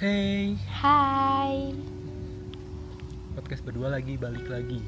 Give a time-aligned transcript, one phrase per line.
[0.00, 1.76] Hey, Hai,
[3.36, 4.80] podcast berdua lagi, balik lagi,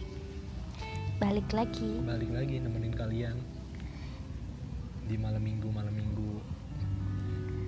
[1.20, 2.00] balik lagi.
[2.00, 3.36] balik lagi nemenin kalian
[5.04, 6.40] di malam minggu malam minggu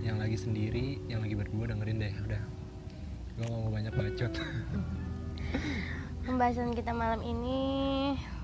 [0.00, 2.42] yang lagi sendiri, yang lagi berdua dengerin deh, udah.
[3.34, 4.32] Gue mau banyak bacot.
[6.24, 7.60] Pembahasan kita malam ini,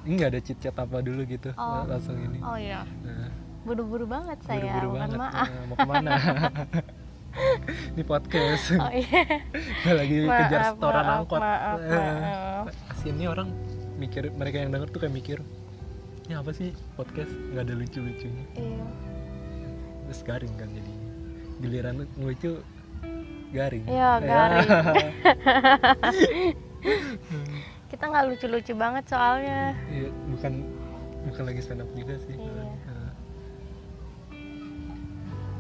[0.04, 1.88] nggak ada chit chat apa dulu gitu, Oh.
[1.88, 2.36] langsung ini.
[2.44, 3.32] oh iya, Nah,
[3.64, 4.76] buru-buru banget saya.
[4.76, 5.16] buru-buru banget.
[5.16, 5.48] maaf.
[5.48, 6.10] Nah, mau ke mana?
[7.90, 8.64] ini podcast.
[8.74, 9.22] Oh iya.
[9.82, 11.40] Gua lagi kejar Maaf, setoran maaf, angkot.
[11.40, 12.64] maaf, Eh, maaf.
[13.02, 13.48] Nih orang
[13.96, 15.38] mikir mereka yang denger tuh kayak mikir,
[16.24, 18.44] ini apa sih podcast nggak ada lucu-lucunya.
[18.54, 18.84] Iya.
[20.02, 21.02] terus garing kan jadinya
[21.60, 22.58] giliran ngelucu
[23.50, 24.26] garing Iya, Ya.
[24.26, 24.68] garing.
[27.86, 29.70] Kita nggak lucu-lucu banget soalnya.
[29.86, 30.52] Iya, bukan
[31.26, 32.62] bukan lagi stand up juga sih Iya.
[32.88, 33.12] Nah,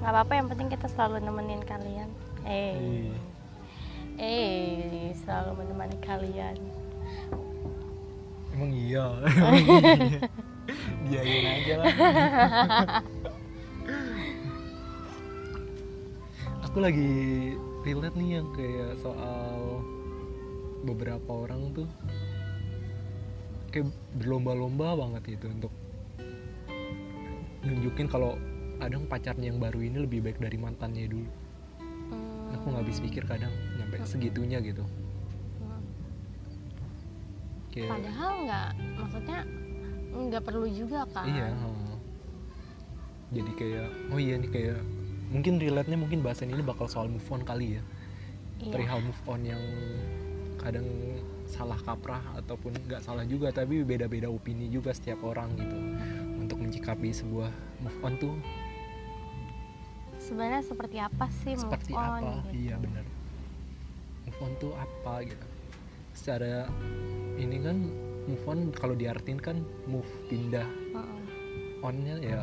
[0.00, 2.08] Nggak apa-apa, yang penting kita selalu nemenin kalian.
[2.48, 3.12] Eh,
[4.18, 6.56] eh, selalu menemani kalian.
[8.60, 9.04] emang iya
[10.12, 10.20] iya.
[11.08, 11.94] diain aja lah
[16.68, 17.12] aku lagi
[17.88, 19.80] relate nih yang kayak soal
[20.84, 21.88] beberapa orang tuh
[23.72, 23.88] kayak
[24.20, 25.72] berlomba-lomba banget itu untuk
[27.64, 28.36] nunjukin kalau
[28.76, 31.32] kadang pacarnya yang baru ini lebih baik dari mantannya dulu
[32.52, 34.84] aku nggak habis pikir kadang nyampe segitunya gitu
[37.70, 39.38] kayak Padahal nggak, maksudnya
[40.10, 41.26] nggak perlu juga kan?
[41.26, 41.46] Iya.
[41.54, 41.96] heeh.
[43.30, 44.80] Jadi kayak oh iya nih kayak
[45.30, 47.82] mungkin relate-nya mungkin bahasan ini bakal soal move on kali ya.
[48.58, 48.72] Iya.
[48.74, 49.62] Perihal move on yang
[50.58, 50.86] kadang
[51.46, 55.78] salah kaprah ataupun nggak salah juga tapi beda-beda opini juga setiap orang gitu
[56.36, 58.34] untuk mencikapi sebuah move on tuh
[60.30, 62.06] Sebenarnya seperti apa sih move seperti on?
[62.06, 62.50] apa gitu?
[62.54, 63.02] iya bener
[64.30, 65.46] move on tuh apa gitu
[66.14, 66.70] secara
[67.34, 67.76] ini kan
[68.30, 71.82] move on kalau diartin kan move pindah Heeh.
[71.82, 72.40] onnya ya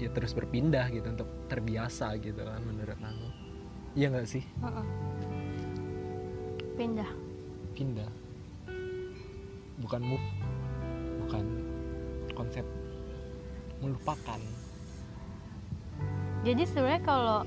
[0.00, 3.28] ya terus berpindah gitu untuk terbiasa gitu kan menurut aku
[3.92, 4.86] iya nggak sih Heeh.
[6.80, 7.10] Pindah.
[7.76, 8.10] pindah
[9.84, 10.26] bukan move
[11.26, 11.44] bukan
[12.32, 12.64] konsep
[13.84, 14.40] melupakan
[16.46, 17.40] Jadi sebenarnya kalau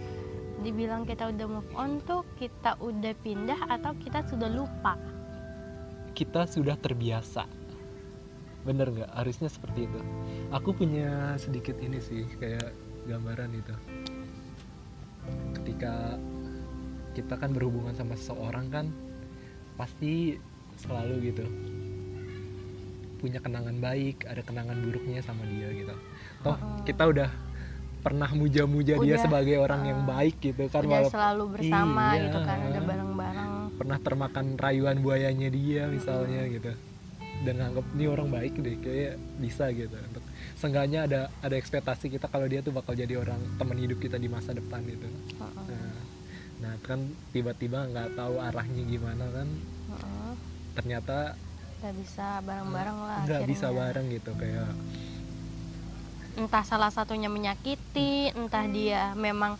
[0.62, 4.94] dibilang kita udah move on tuh kita udah pindah atau kita sudah lupa?
[6.12, 7.48] kita sudah terbiasa.
[8.62, 9.12] Bener nggak?
[9.16, 10.00] Harusnya seperti itu.
[10.54, 12.76] Aku punya sedikit ini sih kayak
[13.10, 13.76] gambaran itu.
[15.58, 16.20] Ketika
[17.18, 18.86] kita kan berhubungan sama seseorang kan
[19.76, 20.38] pasti
[20.80, 21.46] selalu gitu
[23.20, 25.94] punya kenangan baik ada kenangan buruknya sama dia gitu.
[26.42, 26.90] Toh Heeh.
[26.90, 27.30] kita udah
[28.02, 30.12] pernah muja-muja dia sebagai orang yang heeh.
[30.12, 32.22] baik gitu kan udah walaupun selalu bersama Iya.
[32.24, 33.52] gitu kan, udah bareng-bareng.
[33.74, 36.74] pernah termakan rayuan buayanya dia misalnya gitu
[37.42, 40.22] dan nganggap ini orang baik deh kayak bisa gitu untuk
[40.54, 44.28] seenggaknya ada ada ekspektasi kita kalau dia tuh bakal jadi orang teman hidup kita di
[44.28, 45.66] masa depan gitu Heeh.
[45.68, 45.98] nah,
[46.60, 47.02] nah kan
[47.32, 49.48] tiba-tiba nggak tahu arahnya gimana kan
[49.92, 50.34] Heeh.
[50.74, 51.34] ternyata
[51.80, 53.20] Nggak bisa bareng-bareng lah.
[53.26, 54.70] nggak bisa bareng gitu kayak
[56.34, 59.56] entah salah satunya menyakiti, entah dia memang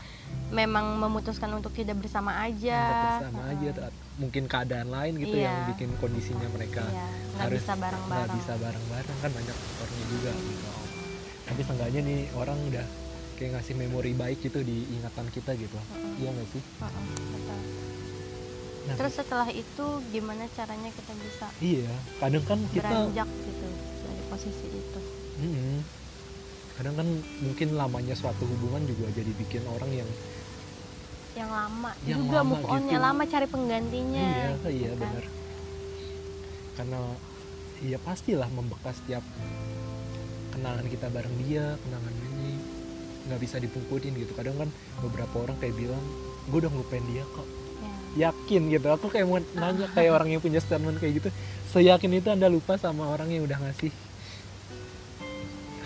[0.52, 2.76] memang memutuskan untuk tidak bersama aja.
[2.92, 3.90] tetap bersama aja Heeh.
[3.90, 3.92] tuh.
[4.14, 5.48] mungkin keadaan lain gitu Iya.
[5.48, 8.36] yang bikin kondisinya mereka Iya, nggak harus bisa nggak bareng-bareng.
[8.36, 10.70] bisa bareng-bareng kan banyak faktornya juga gitu
[11.42, 12.86] tapi seenggaknya nih orang udah
[13.34, 16.12] kayak ngasih memori baik gitu di ingatan kita gitu Heeh.
[16.20, 17.60] iya nggak sih Heeh, betul.
[18.82, 23.68] Nah, Terus setelah itu gimana caranya kita bisa iya kadang kan kita beranjak gitu
[24.02, 25.00] dari posisi itu?
[25.40, 25.80] Mm-mm.
[26.82, 27.08] Kadang kan
[27.40, 30.10] mungkin lamanya suatu hubungan juga jadi bikin orang yang
[31.32, 33.06] Yang lama Yang juga lama move on-nya gitu.
[33.06, 34.26] lama cari penggantinya.
[34.26, 35.00] iya gitu iya kan.
[35.00, 35.26] benar
[36.72, 37.00] karena
[37.80, 39.22] iya pastilah membekas tiap
[40.50, 42.52] kenangan kita bareng dia kenangan ini
[43.24, 44.70] nggak bisa dipungkurin gitu kadang kan
[45.00, 46.02] beberapa orang kayak bilang
[46.44, 47.48] gue udah ngelupain dia kok
[48.12, 48.30] Ya.
[48.30, 51.30] yakin gitu aku kayak mau nanya kayak orang yang punya statement kayak gitu
[51.68, 53.90] seyakin itu anda lupa sama orang yang udah ngasih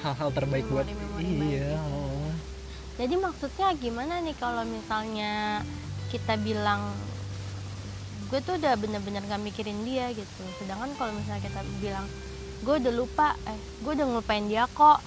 [0.05, 0.85] hal-hal terbaik buat
[1.17, 2.29] iya oh.
[2.95, 5.59] Jadi maksudnya gimana nih kalau misalnya
[6.13, 6.93] kita bilang
[8.31, 10.43] gue tuh udah bener-bener gak mikirin dia gitu.
[10.61, 12.05] Sedangkan kalau misalnya kita bilang
[12.63, 15.03] gue udah lupa, eh gue udah ngelupain dia kok.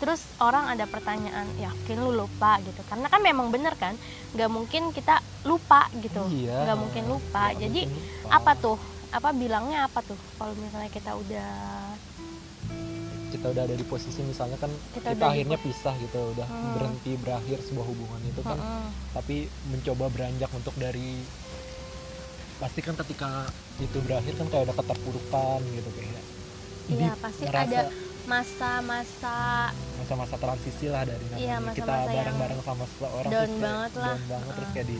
[0.00, 2.80] Terus orang ada pertanyaan, yakin lu lupa gitu?
[2.88, 3.96] Karena kan memang bener kan,
[4.32, 6.68] nggak mungkin kita lupa gitu, Iya.
[6.68, 7.52] nggak mungkin lupa.
[7.52, 8.36] Nggak Jadi mungkin lupa.
[8.36, 8.78] apa tuh?
[9.12, 10.16] Apa bilangnya apa tuh?
[10.36, 11.52] Kalau misalnya kita udah
[13.30, 16.72] kita udah ada di posisi misalnya kan Kita kita, akhirnya pisah gitu udah Hmm.
[16.74, 18.86] berhenti berakhir sebuah hubungan itu kan Heeh.
[19.12, 19.36] tapi
[19.66, 21.22] mencoba beranjak untuk dari
[22.56, 23.48] pasti kan ketika
[23.78, 26.24] itu berakhir kan kayak ada keterpurukan gitu kayak
[26.90, 27.80] Iya, pasti ngerasa ada
[28.26, 29.38] masa-masa
[29.96, 34.06] masa-masa transisi lah dari namanya Iya, kita bareng-bareng sama seseorang down terus kayak banget lah.
[34.10, 34.74] down banget terus Heeh.
[34.76, 34.98] kayak di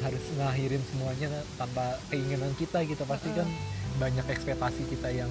[0.00, 3.44] harus ngakhirin semuanya tanpa keinginan kita gitu pasti kan
[3.98, 5.28] banyak ekspektasi kita yang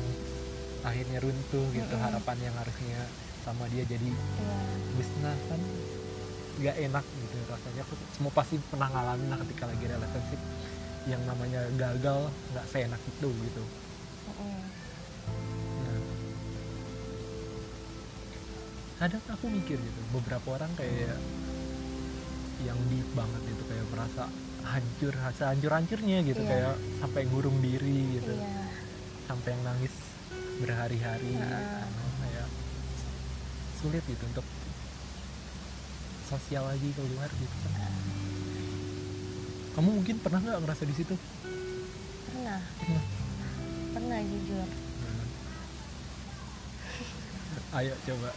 [0.80, 2.06] akhirnya runtuh gitu Mm-mm.
[2.06, 3.00] harapan yang harusnya
[3.40, 4.10] sama dia jadi
[4.94, 5.60] musnah kan
[6.60, 10.42] nggak enak gitu rasanya aku semua pasti pernah ngalamin lah ketika lagi relationship
[11.08, 12.20] yang namanya gagal
[12.52, 13.64] nggak seenak itu gitu.
[15.80, 16.00] Nah,
[19.00, 21.16] kadang aku mikir gitu beberapa orang kayak
[22.60, 24.24] yang deep banget gitu kayak merasa
[24.68, 26.52] hancur rasa hancur hancurnya gitu Iya.
[26.52, 28.68] kayak sampai ngurung diri gitu iya
[29.24, 29.94] sampai yang nangis
[30.60, 31.32] berhari-hari.
[31.40, 31.88] Karena
[32.20, 32.48] kayak
[33.80, 34.46] sulit gitu untuk
[36.30, 37.56] sosial lagi keluar gitu.
[37.74, 37.94] Kan
[39.80, 41.16] kamu mungkin pernah nggak ngerasa di situ?
[42.28, 42.60] Pernah.
[42.84, 43.04] Pernah.
[43.90, 44.70] pernah jujur.
[47.70, 48.30] Ayo coba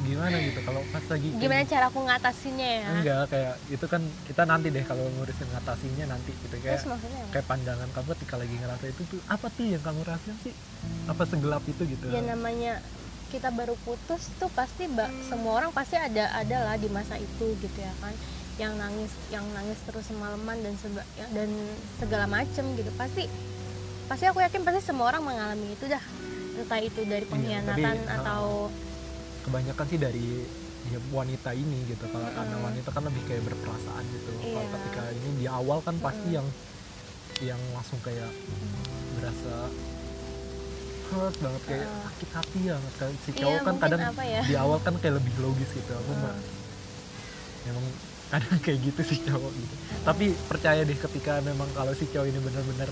[0.00, 1.72] gimana gitu kalau pas lagi gimana gitu?
[1.76, 2.88] cara aku ngatasinnya ya?
[2.96, 7.22] Enggak kayak itu kan kita nanti deh kalau ngurusin ngatasinya nanti gitu kayak terus maksudnya
[7.30, 10.54] kayak pandangan kamu ketika lagi ngerasa itu tuh apa tuh yang kamu rasain sih?
[11.04, 12.04] Apa segelap itu gitu?
[12.08, 12.80] Ya namanya
[13.28, 14.88] kita baru putus tuh pasti
[15.28, 18.16] semua orang pasti ada ada lah di masa itu gitu ya kan.
[18.56, 21.48] Yang nangis yang nangis terus semalaman dan seba, ya, dan
[22.00, 22.88] segala macem gitu.
[22.96, 23.28] Pasti
[24.08, 26.02] pasti aku yakin pasti semua orang mengalami itu dah.
[26.60, 28.44] Entah itu dari Iya, pengkhianatan tapi, atau
[29.40, 30.26] kebanyakan sih dari
[30.86, 32.66] ya, wanita ini gitu kalau karena Mm-mm.
[32.66, 34.72] wanita kan lebih kayak berperasaan gitu kalau Iya.
[34.74, 36.36] ketika ini di awal kan pasti Mm-mm.
[36.36, 36.46] yang
[37.40, 38.28] yang langsung kayak
[39.14, 39.54] berasa
[41.08, 42.00] hurt banget kayak Ah.
[42.06, 42.76] sakit hati ya
[43.18, 44.42] si Iya, cowok kan mungkin kadang ya?
[44.42, 46.48] di awal kan kayak lebih logis gitu aku mah Hmm.
[47.66, 47.84] memang
[48.30, 52.38] kadang kayak gitu sih cowok gitu tapi percaya deh ketika memang kalau si cowok ini
[52.38, 52.90] benar-benar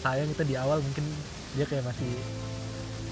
[0.00, 1.04] sayang itu di awal mungkin
[1.52, 2.08] dia kayak masih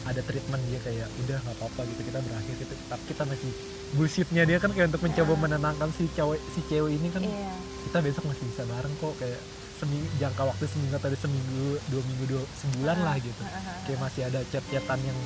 [0.08, 2.74] ada treatment dia kayak udah nggak apa-apa gitu kita berakhir gitu.
[2.88, 3.50] Tapi kita masih
[3.92, 5.38] bullshitnya dia kan kayak untuk mencoba Ah.
[5.38, 7.52] menenangkan si cowok si cewek ini kan iya.
[7.84, 9.40] kita besok masih bisa bareng kok kayak
[9.78, 13.42] seminggu jangka waktu seminggu atau seminggu dua minggu dua sebulan Ah, lah gitu.
[13.42, 15.18] ah, ah, kayak masih ada chat-chatan yang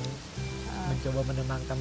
[0.83, 1.79] mencoba menenangkan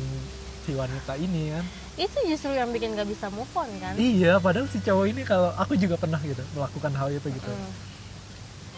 [0.63, 1.65] si wanita ini kan.
[1.93, 3.93] Itu justru yang bikin gak bisa move on kan?
[3.95, 7.51] Iya padahal si cowok ini kalau aku juga pernah gitu melakukan hal itu gitu.
[7.51, 7.73] Mm.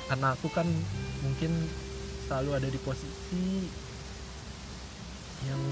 [0.04, 0.68] karena aku kan
[1.20, 1.64] mungkin
[2.24, 3.72] selalu ada di posisi
[5.44, 5.62] yang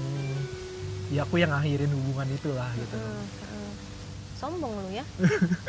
[1.09, 3.71] ya aku yang akhirin hubungan itulah gitu Mm, mm.
[4.35, 5.05] sombong lu ya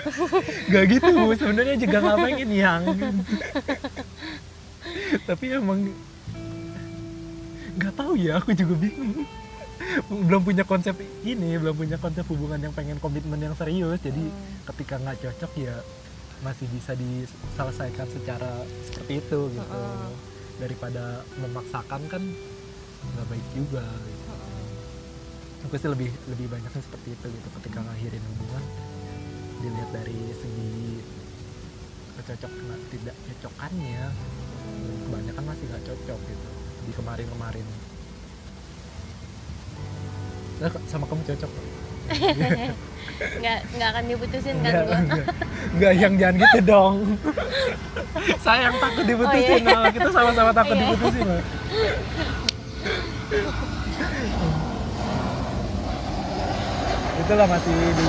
[0.73, 2.83] gak gitu sebenarnya juga nggak pengen yang
[5.29, 5.81] tapi emang
[7.75, 9.27] nggak tahu ya aku juga bingung
[10.09, 14.65] belum punya konsep ini belum punya konsep hubungan yang pengen komitmen yang serius jadi Hmm.
[14.73, 15.77] ketika nggak cocok ya
[16.41, 18.53] masih bisa diselesaikan secara
[18.83, 20.13] seperti itu gitu Mm-mm.
[20.57, 21.05] daripada
[21.37, 22.23] memaksakan kan
[23.13, 24.33] nggak baik juga gitu.
[25.65, 28.65] aku sih lebih lebih banyaknya seperti itu gitu ketika ngakhirin hubungan
[29.61, 31.01] dilihat dari segi
[32.15, 32.53] kecocok
[32.93, 34.05] tidak cocokannya
[35.05, 36.49] kebanyakan masih nggak cocok gitu
[36.85, 37.67] di kemarin kemarin
[40.61, 41.53] nah, sama kamu cocok
[43.15, 45.25] nggak nggak akan diputusin kan enggak.
[45.73, 46.95] Enggak, yang jangan gitu dong.
[48.45, 49.73] Saya yang takut diputusin, Oh, iya.
[49.81, 49.89] nah.
[49.89, 50.83] kita sama-sama takut Iya.
[50.85, 51.29] diputusin.
[57.17, 58.07] Itulah masih di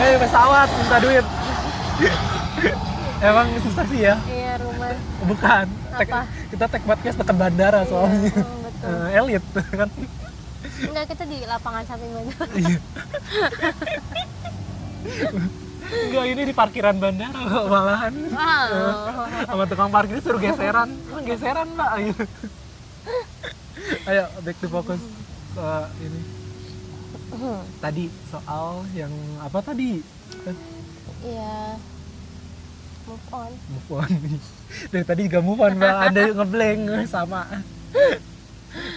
[0.00, 1.26] Eh, pesawat minta duit.
[3.20, 4.16] Emang susah sih ya?
[4.24, 5.66] iya rumah Bukan.
[5.92, 6.22] Tek- Apa?
[6.48, 8.16] kita take podcast dekat bandara soalnya.
[8.24, 9.88] Iya, mm, betul Eh, elit kan.
[10.80, 12.78] enggak kita di lapangan samping bandara Iya.
[15.90, 18.12] Enggak, ini di parkiran bandara kok malahan.
[18.30, 22.24] wow sama tukang parkir suruh geseran emang geseran mbak gitu
[24.06, 25.02] ayo back to focus
[25.54, 25.68] ke
[26.02, 26.20] ini.
[27.78, 30.02] Tadi soal yang apa tadi?
[31.26, 31.78] Iya.
[33.06, 33.52] Move on.
[33.70, 34.10] Move on.
[34.94, 35.96] Dari tadi juga move on mbak.
[36.10, 37.46] Ada ngeblank sama.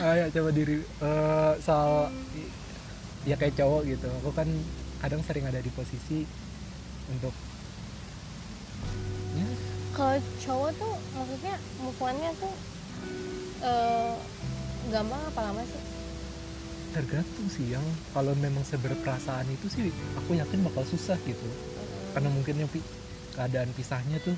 [0.01, 2.13] Ayo coba diri eh, soal
[3.25, 4.09] ya kayak cowok gitu.
[4.21, 4.45] Aku kan
[5.01, 6.25] kadang sering ada di posisi
[7.09, 7.33] untuk
[9.33, 9.47] ya.
[9.93, 12.55] Kalau cowok tuh maksudnya move onnya tuh
[13.65, 14.13] eh,
[14.91, 15.83] gampang apa lama sih?
[16.93, 21.47] Tergantung sih yang kalau memang seberperasaan itu sih aku yakin bakal susah gitu.
[22.13, 22.69] Karena mungkin yang
[23.33, 24.37] keadaan pisahnya tuh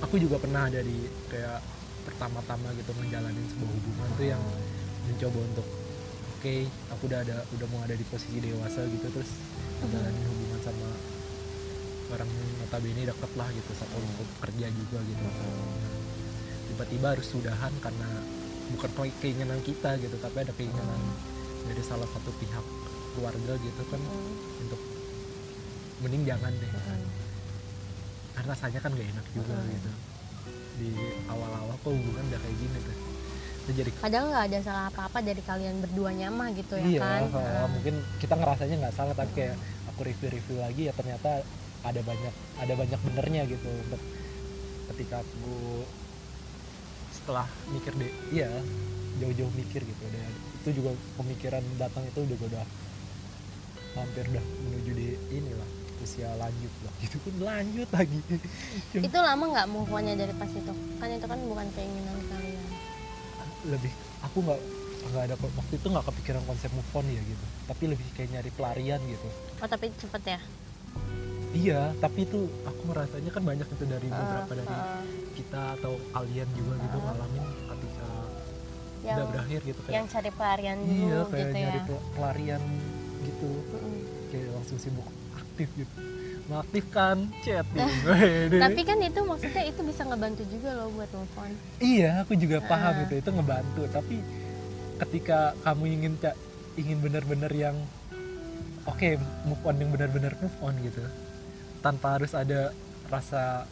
[0.00, 1.60] aku juga pernah ada di kayak
[2.06, 4.42] pertama-tama gitu menjalani sebuah hubungan tuh yang
[5.10, 5.66] mencoba untuk
[6.38, 6.54] oke
[6.94, 9.30] aku udah ada udah mau ada di posisi dewasa gitu terus
[9.82, 10.88] menjalani hubungan sama
[12.14, 12.30] orang
[12.62, 15.26] notabene deket lah gitu satu lingkup kerja juga gitu
[16.76, 18.04] tiba-tiba harus sudahan karena
[18.68, 21.00] bukan ke- keinginan kita gitu tapi ada keinginan
[21.64, 22.60] dari salah satu pihak
[23.16, 24.80] keluarga gitu kan Mm, untuk
[26.04, 26.68] mending jangan deh.
[26.68, 27.08] Mm.
[28.36, 29.68] karena rasanya kan gak enak juga Mm.
[29.72, 29.90] gitu.
[30.76, 30.90] Di
[31.24, 32.96] awal-awal kok hubungan udah kayak gini tuh.
[33.64, 37.20] Itu jadi padahal nggak ada salah apa-apa dari kalian berdua nyamah gitu ya iya kan?
[37.32, 39.56] Nah, mungkin kita ngerasanya nggak salah tapi kayak
[39.88, 41.40] aku review-review lagi ya ternyata
[41.80, 44.00] ada banyak ada banyak benernya gitu untuk
[44.92, 45.56] ketika aku
[47.26, 48.12] setelah mikir deh.
[48.30, 48.50] Iya
[49.18, 50.04] jauh-jauh mikir gitu.
[50.14, 50.26] Deh
[50.62, 52.64] itu juga pemikiran datang itu udah udah
[53.98, 55.70] hampir udah menuju di inilah
[56.02, 56.92] usia lanjut lah.
[57.02, 58.20] Gitu pun lanjut lagi.
[58.94, 60.74] Itu lama nggak move on-nya dari pas itu?
[61.02, 62.66] Kan itu kan bukan keinginan kalian.
[63.70, 63.92] Lebih
[64.22, 64.60] aku nggak
[65.06, 67.46] nggak ada waktu itu nggak kepikiran konsep move on ya gitu.
[67.70, 69.28] Tapi lebih kayak nyari pelarian gitu.
[69.62, 70.40] Oh tapi cepet ya
[71.56, 75.00] iya tapi itu aku ngerasanya kan banyak itu dari Ah, beberapa dari ah.
[75.32, 77.04] kita atau kalian juga gitu Ah.
[77.06, 78.08] ngalamin ketika
[79.00, 82.06] yang udah berakhir gitu kayak yang cari pelarian dulu iya kayak gitu ya nyari pel-
[82.12, 82.62] pelarian
[83.22, 83.96] gitu Mm-mm.
[84.28, 85.96] kayak langsung sibuk aktif gitu
[86.46, 88.58] mengaktifkan chatting Wede.
[88.60, 92.58] tapi kan itu maksudnya itu bisa ngebantu juga loh buat move on iya aku juga
[92.62, 93.04] paham Ah.
[93.06, 94.16] itu itu ngebantu tapi
[94.96, 96.12] ketika kamu ingin
[96.76, 97.76] ingin benar-benar yang
[98.84, 99.08] oke
[99.44, 101.02] move on yang benar-benar move on gitu
[101.78, 102.72] tanpa harus ada
[103.06, 103.64] rasa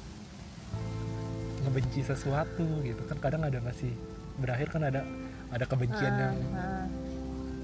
[1.65, 3.91] ngebenci sesuatu gitu kan kadang ada masih
[4.37, 5.01] berakhir kan ada
[5.49, 6.87] ada kebencian Ah, yang ah.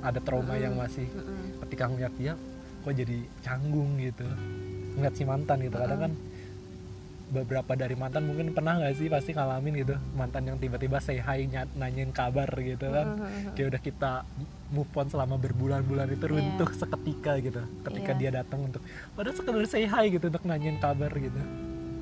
[0.01, 0.85] ada trauma yang Mm-mm.
[0.89, 1.61] masih Mm-mm.
[1.67, 2.33] ketika ngeliat dia
[2.81, 4.25] kok jadi canggung gitu
[4.97, 6.13] ngeliat si mantan gitu kadang kan
[7.31, 9.95] beberapa dari mantan mungkin pernah nggak sih pasti ngalamin gitu?
[10.13, 13.07] Mantan yang tiba-tiba say hi ny- nanyain kabar gitu kan.
[13.17, 13.55] Mm-mm.
[13.55, 14.13] kayak udah kita
[14.69, 16.33] move on selama berbulan-bulan itu Iya.
[16.33, 18.19] runtuh seketika gitu ketika Iya.
[18.21, 18.83] dia datang untuk
[19.15, 21.41] padahal sekedar say hi gitu untuk nanyain kabar gitu.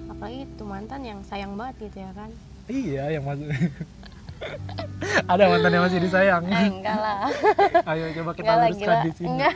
[0.09, 2.31] Apalagi itu mantan yang sayang banget gitu ya kan?
[2.67, 3.49] Iya yang masuk
[5.33, 6.43] ada mantan yang masih disayang.
[6.47, 7.29] Eh, enggak lah.
[7.87, 9.55] Ayo coba kita enggak luruskan di sini enggak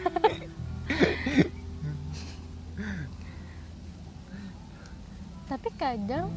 [5.52, 6.32] tapi kadang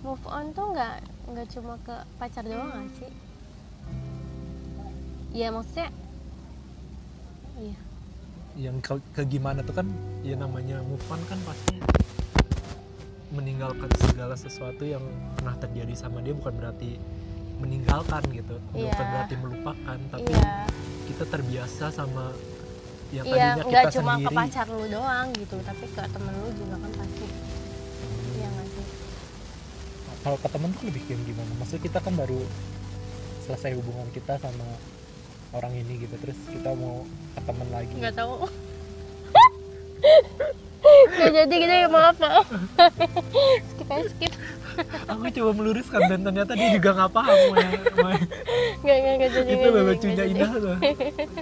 [0.00, 3.12] move on tuh nggak nggak cuma ke pacar doang gak sih?
[5.36, 5.92] Ya maksudnya
[7.60, 7.76] iya.
[8.56, 9.86] Yang ke, ke gimana tuh kan
[10.24, 11.76] ya namanya move on kan pasti
[13.36, 15.04] meninggalkan segala sesuatu yang
[15.36, 16.96] pernah terjadi sama dia bukan berarti
[17.60, 18.56] meninggalkan gitu.
[18.72, 19.12] Bukan Iya.
[19.12, 20.64] berarti melupakan tapi iya.
[21.04, 22.32] kita terbiasa sama
[23.08, 24.28] yang iya tadinya nggak kita cuma sendiri.
[24.28, 27.27] ke pacar lu doang gitu tapi ke temen lu juga kan pasti
[30.22, 32.40] kalau ke temen tuh lebih kayak gimana maksudnya kita kan baru
[33.46, 34.66] selesai hubungan kita sama
[35.56, 38.34] orang ini gitu terus kita mau ke temen lagi nggak tahu
[41.18, 42.46] nggak jadi gitu ya maaf maaf
[43.72, 44.32] skip aja skip
[45.10, 47.38] aku coba meluruskan dan ternyata dia juga nggak paham.
[47.50, 48.22] Maya.
[48.78, 50.30] nggak nggak nggak jadi itu lucunya jadi.
[50.30, 50.76] Indah tuh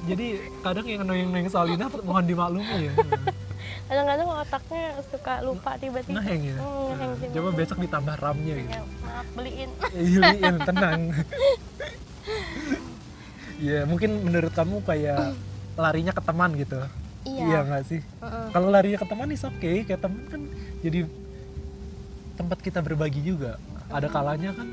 [0.08, 0.26] jadi
[0.64, 2.92] kadang yang annoying-annoying soal Indah mohon dimaklumi ya
[3.86, 6.18] kadang-kadang otaknya suka lupa tiba-tiba.
[6.18, 6.56] Ngeheng ya?
[6.56, 7.28] Hmm, ngeheng sih.
[7.32, 8.72] coba besok ditambah RAM-nya gitu.
[8.72, 9.70] Ya, maaf beliin.
[10.10, 11.00] Iliin, tenang.
[13.56, 15.32] Ya mungkin menurut kamu kayak
[15.74, 16.80] larinya ke teman gitu.
[17.24, 17.58] Iya.
[17.62, 18.00] Nggak sih?
[18.02, 18.46] Heeh.
[18.50, 20.42] kalau larinya ke teman is oke kayak teman kan
[20.80, 21.06] jadi
[22.34, 23.56] tempat kita berbagi juga.
[23.86, 24.68] Ada kalanya kan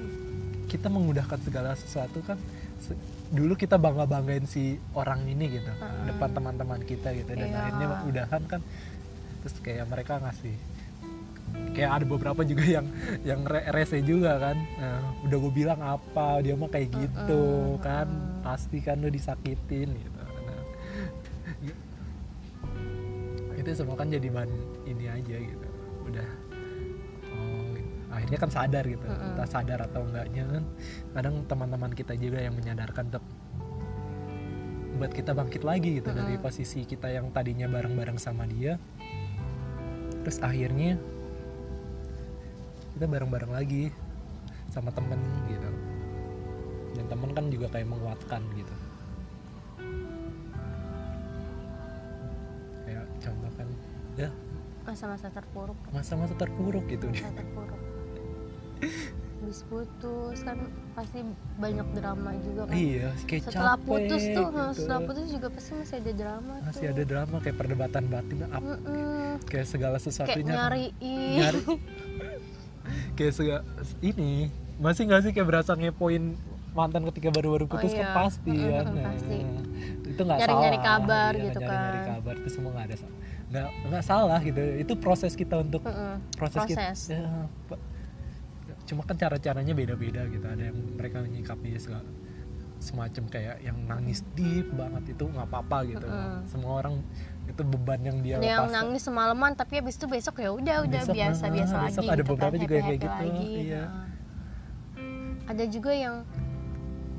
[0.65, 2.41] kita mengudahkan segala sesuatu kan
[2.81, 2.97] Se-
[3.29, 6.05] dulu kita bangga banggain si orang ini gitu Mm-mm.
[6.05, 7.57] depan teman-teman kita gitu dan Iya.
[7.59, 8.61] akhirnya udahan kan
[9.43, 10.55] terus kayak mereka ngasih
[11.73, 12.87] kayak ada beberapa juga yang
[13.27, 17.43] yang re- rese juga kan nah, udah gue bilang apa dia mah kayak gitu
[17.75, 18.41] Mm-mm, kan mm-mm.
[18.45, 20.61] pasti kan lu disakitin gitu nah,
[23.57, 24.51] itu semua kan jadi bahan
[24.85, 25.67] ini aja gitu
[26.07, 26.27] udah
[27.31, 27.73] oh,
[28.13, 29.29] akhirnya kan sadar gitu Mm-mm.
[29.33, 30.63] entah sadar atau enggaknya kan
[31.17, 33.25] kadang teman-teman kita juga yang menyadarkan untuk
[34.93, 36.45] buat kita bangkit lagi gitu dari Mm-mm.
[36.45, 38.77] posisi kita yang tadinya bareng-bareng sama dia
[40.23, 40.95] terus akhirnya
[42.95, 43.91] kita bareng-bareng lagi
[44.71, 45.19] sama temen
[45.51, 45.69] gitu.
[46.95, 48.75] Dan temen kan juga kayak menguatkan gitu.
[52.87, 53.67] Kayak contoh kan
[54.15, 54.29] ya.
[54.83, 55.79] Masa-masa terpuruk.
[55.91, 57.07] Masa-masa terpuruk gitu.
[57.11, 57.81] Masa terpuruk
[59.43, 60.55] habis putus kan
[60.93, 61.19] pasti
[61.57, 64.63] banyak drama juga kan iya kayak setelah capek putus tuh gitu.
[64.73, 66.93] setelah putus juga pasti masih ada drama masih tuh.
[66.95, 69.31] ada drama kayak perdebatan batin up Mm-mm.
[69.43, 70.55] kayak segala kayak sesuatunya kan.
[70.57, 71.61] nyariin nyari
[73.17, 73.57] kayak sega
[73.99, 76.23] ini masih nggak sih kayak berasa ngepoin
[76.73, 78.15] mantan ketika baru-baru putus Oh, kan iya.
[78.15, 79.37] pasti Mm-mm, kan Nah, pasti.
[80.07, 82.07] itu nggak salah kabar Iya, gitu nyari-nyari kan.
[82.15, 83.13] kabar itu semua nggak ada sa-
[83.45, 86.15] nggak nggak salah gitu itu proses kita untuk Mm-mm.
[86.33, 86.99] proses, kita Proses.
[87.11, 87.21] ya,
[87.67, 87.79] Pak.
[88.93, 92.05] Cuma kan cara caranya beda beda gitu ada yang mereka menyikapi segala
[92.77, 96.43] semacam kayak yang nangis deep banget itu nggak apa-apa gitu Mm-mm.
[96.45, 96.99] semua orang
[97.43, 100.77] itu beban yang dia ada yang lepas nangis semalaman tapi habis itu besok ya udah
[100.83, 103.17] udah Besok, biasa ah, biasa besok lagi ada gitu beberapa kan, juga yang kayak gitu,
[103.17, 103.47] lagi.
[103.57, 103.83] iya.
[103.83, 104.07] Nah.
[105.43, 106.15] ada juga yang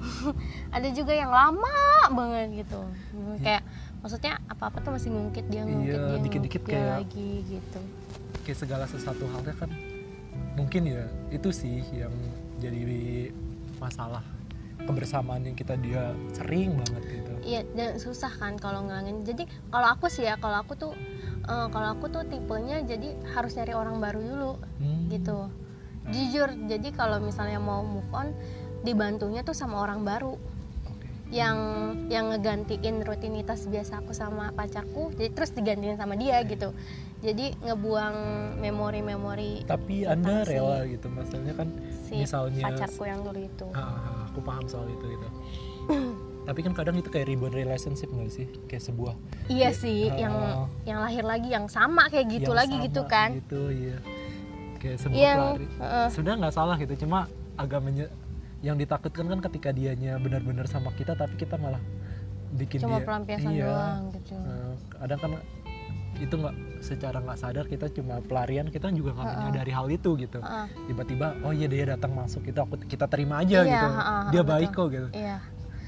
[0.76, 1.76] ada juga yang lama
[2.08, 3.62] banget gitu Hmm, kayak
[3.98, 7.30] maksudnya apa apa tuh masih ngungkit dia ngungkit Iya, dia dikit-dikit ngungkit dia kayak- lagi
[7.48, 7.80] gitu
[8.44, 9.70] kayak segala sesuatu halnya kan
[10.54, 12.14] mungkin ya itu sih yang
[12.58, 13.28] jadi
[13.78, 14.22] masalah
[14.84, 19.20] kebersamaan yang kita dia sering banget gitu Iya dan susah kan kalau ngilangin.
[19.20, 20.92] Jadi kalau aku sih ya kalau aku tuh
[21.44, 25.12] eh, kalau aku tuh tipenya jadi harus nyari orang baru dulu Hmm.
[25.12, 25.52] gitu.
[26.08, 28.32] Jujur jadi kalau misalnya mau move on
[28.80, 30.36] dibantunya tuh sama orang baru.
[31.34, 31.58] Yang
[32.06, 36.70] yang ngegantiin rutinitas biasa aku sama pacarku jadi terus digantiin sama dia gitu.
[37.18, 38.16] Jadi ngebuang
[38.60, 41.68] memori-memori tapi anda si- rela gitu maksudnya kan
[42.04, 43.66] si Misalnya- pacarku yang dulu itu.
[43.72, 45.28] ah, ah, aku paham soal itu gitu
[46.46, 50.16] tapi kan kadang itu kayak ribbon relationship nggak sih kayak sebuah Iya Ya, sih ah.
[50.18, 50.34] yang
[50.84, 53.28] yang lahir lagi yang sama kayak gitu yang lagi sama gitu kan.
[53.34, 53.96] gitu iya
[54.76, 56.08] kayak sebuah Yang pelari heeh.
[56.12, 57.18] sudah nggak salah gitu cuma
[57.54, 58.12] agak menye-
[58.64, 61.80] yang ditakutkan kan ketika dianya benar-benar sama kita tapi kita malah
[62.56, 63.68] bikin cuma dia pelampiasan iya.
[63.68, 64.34] doang gitu.
[64.40, 64.72] Nah,
[65.04, 65.30] kadang kan
[66.14, 69.38] itu nggak secara nggak sadar kita cuma pelarian kita juga nggak Heeh.
[69.42, 70.38] menyadari hal itu gitu
[70.86, 74.42] tiba-tiba oh iya dia datang masuk itu aku kita terima aja Iya, gitu heeh, dia
[74.46, 74.52] betul.
[74.54, 75.36] baik kok gitu Iya.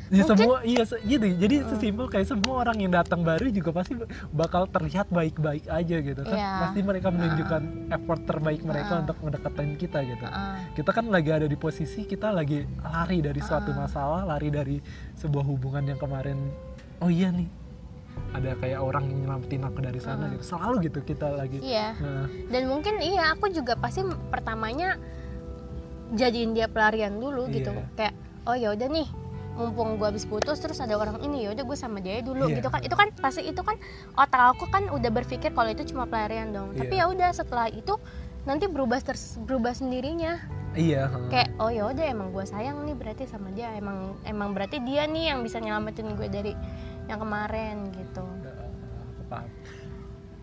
[0.08, 3.74] Ya, Mungkin- semua iya se- gitu jadi sesimpel kayak semua orang yang datang baru juga
[3.74, 3.98] pasti
[4.30, 6.52] bakal terlihat baik-baik aja gitu kan Iya.
[6.62, 9.02] pasti mereka menunjukkan effort terbaik mereka Heeh.
[9.02, 10.54] untuk mendekatin kita gitu Heeh.
[10.74, 13.82] kita kan lagi ada di posisi kita lagi lari dari suatu Ah.
[13.82, 14.78] masalah lari dari
[15.12, 16.38] sebuah hubungan yang kemarin
[16.98, 17.50] oh iya nih
[18.32, 21.88] ada kayak orang yang nyelamatin aku dari sana gitu selalu gitu kita lagi Iya.
[21.96, 24.00] Nah, Dan mungkin iya aku juga pasti
[24.30, 24.94] pertamanya
[26.12, 27.72] jadiin dia pelarian dulu gitu.
[27.72, 27.84] Iya.
[27.94, 29.08] Kayak oh ya udah nih
[29.56, 32.60] mumpung gue habis putus terus ada orang ini ya udah gue sama dia dulu Iya.
[32.60, 32.80] gitu kan.
[32.80, 33.80] Itu kan pasti itu kan
[34.14, 36.72] otak aku kan udah berpikir kalau itu cuma pelarian dong.
[36.72, 37.08] Tapi Iya.
[37.08, 37.96] ya udah setelah itu
[38.44, 40.38] nanti berubah ters- berubah sendirinya.
[40.76, 41.28] Iya heeh.
[41.32, 43.72] kayak oh ya udah emang gue sayang nih berarti sama dia.
[43.72, 46.52] Emang emang berarti dia nih yang bisa nyelamatin gue dari
[47.06, 48.20] yang kemarin gitu.
[48.20, 48.68] Heeh,
[49.10, 49.48] aku paham.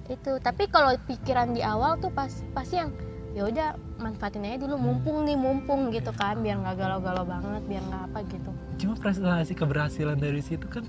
[0.03, 0.31] Itu.
[0.37, 2.89] Tapi kalau pikiran di awal tuh pas pasti yang
[3.33, 3.67] ya udah
[3.97, 4.85] manfaatin aja dulu Hmm.
[4.87, 9.53] mumpung nih mumpung gitu kan biar nggak galau-galau banget biar nggak apa gitu cuma prestasi
[9.53, 10.85] keberhasilan dari situ kan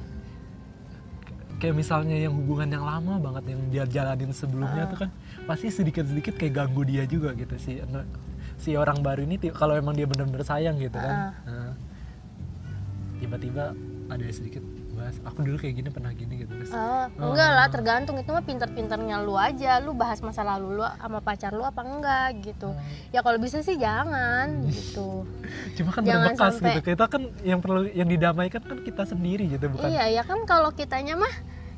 [1.57, 4.91] kayak misalnya yang hubungan yang lama banget yang dia jalanin sebelumnya Ah.
[4.91, 5.11] tuh kan
[5.45, 7.81] pasti sedikit-sedikit kayak ganggu dia juga gitu sih
[8.57, 11.33] si orang baru ini kalau emang dia benar-benar sayang gitu kan Ah.
[11.47, 11.73] Nah,
[13.17, 13.73] tiba-tiba
[14.07, 14.61] ada sedikit
[15.05, 15.17] bahas.
[15.23, 17.31] Aku dulu kayak gini pernah gini gitu terus oh, Oh.
[17.31, 18.17] enggak lah tergantung.
[18.17, 19.77] Itu mah pinter-pinternya lu aja.
[19.79, 22.73] Lu bahas masa lalu lu sama pacar lu apa enggak gitu.
[23.13, 25.29] Ya kalau bisa sih jangan gitu.
[25.77, 26.81] Cuma kan Jangan berbekas sampai- gitu.
[26.91, 29.87] Kita kan yang perlu yang didamaikan kan kita sendiri gitu bukan?
[29.87, 31.35] Iya ya kan kalau kitanya mah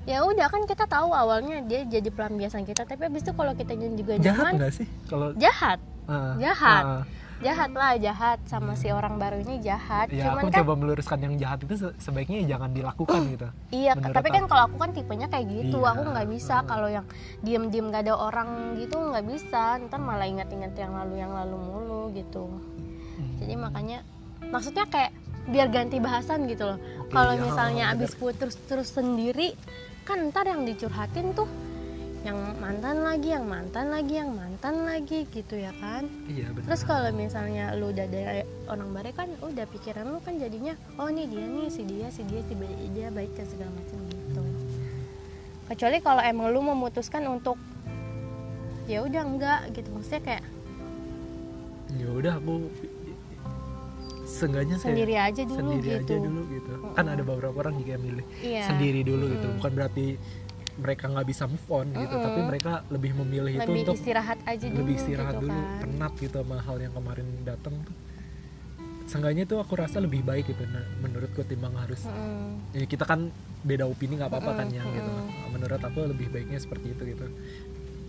[0.07, 2.87] ya udah kan kita tahu awalnya dia jadi pelampiasan kita.
[2.87, 4.87] Tapi abis itu kalau kitanya juga jahat nyaman sih?
[5.05, 5.83] Kalau jahat.
[6.07, 6.85] Ah, Jahat.
[6.87, 7.03] ah.
[7.37, 11.19] Jahat lah jahat sama si orang baru ini jahat ya cuman aku kan coba meluruskan
[11.21, 15.29] yang jahat itu se- sebaiknya jangan dilakukan gitu Iya, tapi kan kalau aku kan tipenya
[15.29, 15.93] kayak gitu, Iya.
[15.93, 17.05] aku nggak bisa kalau yang
[17.43, 18.49] diem-diem gak ada orang
[18.81, 22.49] gitu nggak bisa, ntar malah ingat-ingat yang lalu yang lalu mulu gitu.
[23.37, 24.01] Jadi makanya
[24.49, 25.13] maksudnya kayak
[25.47, 26.79] biar ganti bahasan gitu loh.
[27.11, 28.01] Kalau iya, misalnya bener.
[28.01, 29.53] abis putus terus sendiri,
[30.03, 31.47] kan ntar yang dicurhatin tuh
[32.27, 36.11] yang mantan lagi, yang mantan lagi, yang mantan lagi gitu ya kan.
[36.27, 40.35] iya benar Terus kalau misalnya lu udah ada orang baru kan udah pikiran lu kan
[40.37, 43.99] jadinya oh nih dia nih si dia si dia tiba dia baik dan segala macam
[44.11, 44.43] gitu.
[45.67, 47.55] Kecuali kalau emang lu memutuskan untuk
[48.87, 50.45] ya udah enggak gitu maksudnya kayak
[51.93, 52.55] ya udah aku
[54.27, 55.99] seenggaknya saya sendiri aja dulu sendiri gitu.
[56.03, 58.63] aja dulu gitu kan ada beberapa orang juga yang milih Iya.
[58.67, 59.55] sendiri dulu gitu Mm.
[59.59, 60.07] bukan berarti
[60.77, 62.27] mereka nggak bisa move on gitu Mm-mm.
[62.27, 65.79] tapi mereka lebih memilih itu Lebih untuk istirahat aja dulu lebih istirahat gitu dulu kan.
[65.81, 67.97] penat gitu sama hal yang kemarin datang tuh
[69.07, 72.75] seenggaknya tuh aku rasa lebih baik gitu nah, menurutku timbang harus Mm-mm.
[72.75, 73.31] ya kita kan
[73.63, 75.11] beda opini nggak apa-apa kan yang gitu
[75.51, 77.27] menurut aku lebih baiknya seperti itu gitu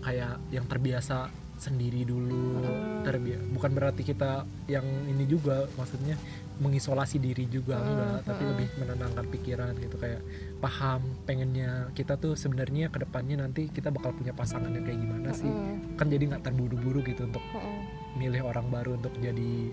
[0.02, 1.26] kayak yang terbiasa
[1.58, 3.02] sendiri dulu Mm.
[3.02, 6.14] terbia bukan berarti kita yang ini juga maksudnya
[6.58, 8.50] mengisolasi diri juga Mm, enggak tapi mm.
[8.54, 10.22] lebih menenangkan pikiran gitu kayak
[10.58, 15.30] paham pengennya kita tuh sebenarnya ke depannya nanti kita bakal punya pasangan yang kayak gimana
[15.30, 15.46] sih.
[15.46, 15.94] Mm-mm.
[15.94, 17.78] kan jadi nggak terburu-buru gitu untuk Mm-mm.
[18.14, 19.70] milih orang baru untuk jadi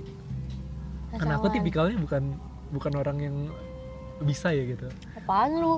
[1.11, 1.55] karena aku Pasangan.
[1.55, 2.23] tipikalnya bukan
[2.69, 3.35] bukan orang yang
[4.21, 4.87] bisa ya gitu.
[5.15, 5.75] Apaan lu?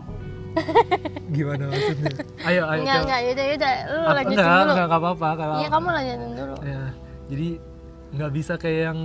[1.30, 2.14] Gimana maksudnya?
[2.48, 3.04] Ayo ayo Enggak, coba.
[3.04, 4.72] enggak, yaudah, yaudah, lu Apa- lanjutin enggak, dulu.
[4.74, 6.56] enggak apa-apa kalau Iya, kamu lanjutin dulu.
[6.62, 6.82] Ya
[7.28, 7.48] jadi
[8.08, 9.00] nggak bisa kayak yang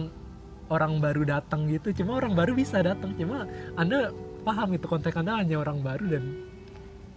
[0.66, 1.88] orang baru datang gitu.
[1.94, 3.12] Cuma orang baru bisa datang.
[3.12, 4.08] Cuma anda
[4.42, 6.24] paham itu konteks anda hanya orang baru dan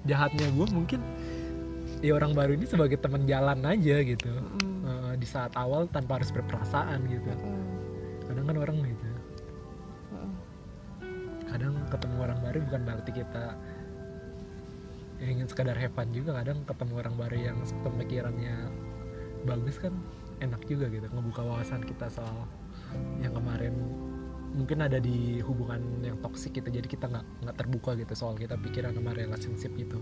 [0.06, 1.02] jahatnya gue mungkin
[2.06, 4.30] ya orang baru ini sebagai teman jalan aja gitu.
[4.30, 7.26] Mm, Eh, di saat awal tanpa harus berperasaan gitu.
[7.34, 7.66] Mm,
[8.30, 9.06] kadang kan orang gitu.
[10.14, 10.34] Mm.
[11.46, 13.46] kadang ketemu orang baru bukan berarti kita
[15.24, 18.56] ya ingin sekadar have fun juga kadang ketemu orang baru yang pemikirannya
[19.48, 19.96] bagus kan
[20.44, 22.44] enak juga gitu ngebuka wawasan kita soal
[23.24, 23.72] yang kemarin
[24.56, 28.56] mungkin ada di hubungan yang toksik gitu jadi kita nggak nggak terbuka gitu soal kita
[28.56, 30.00] pikiran sama relationship itu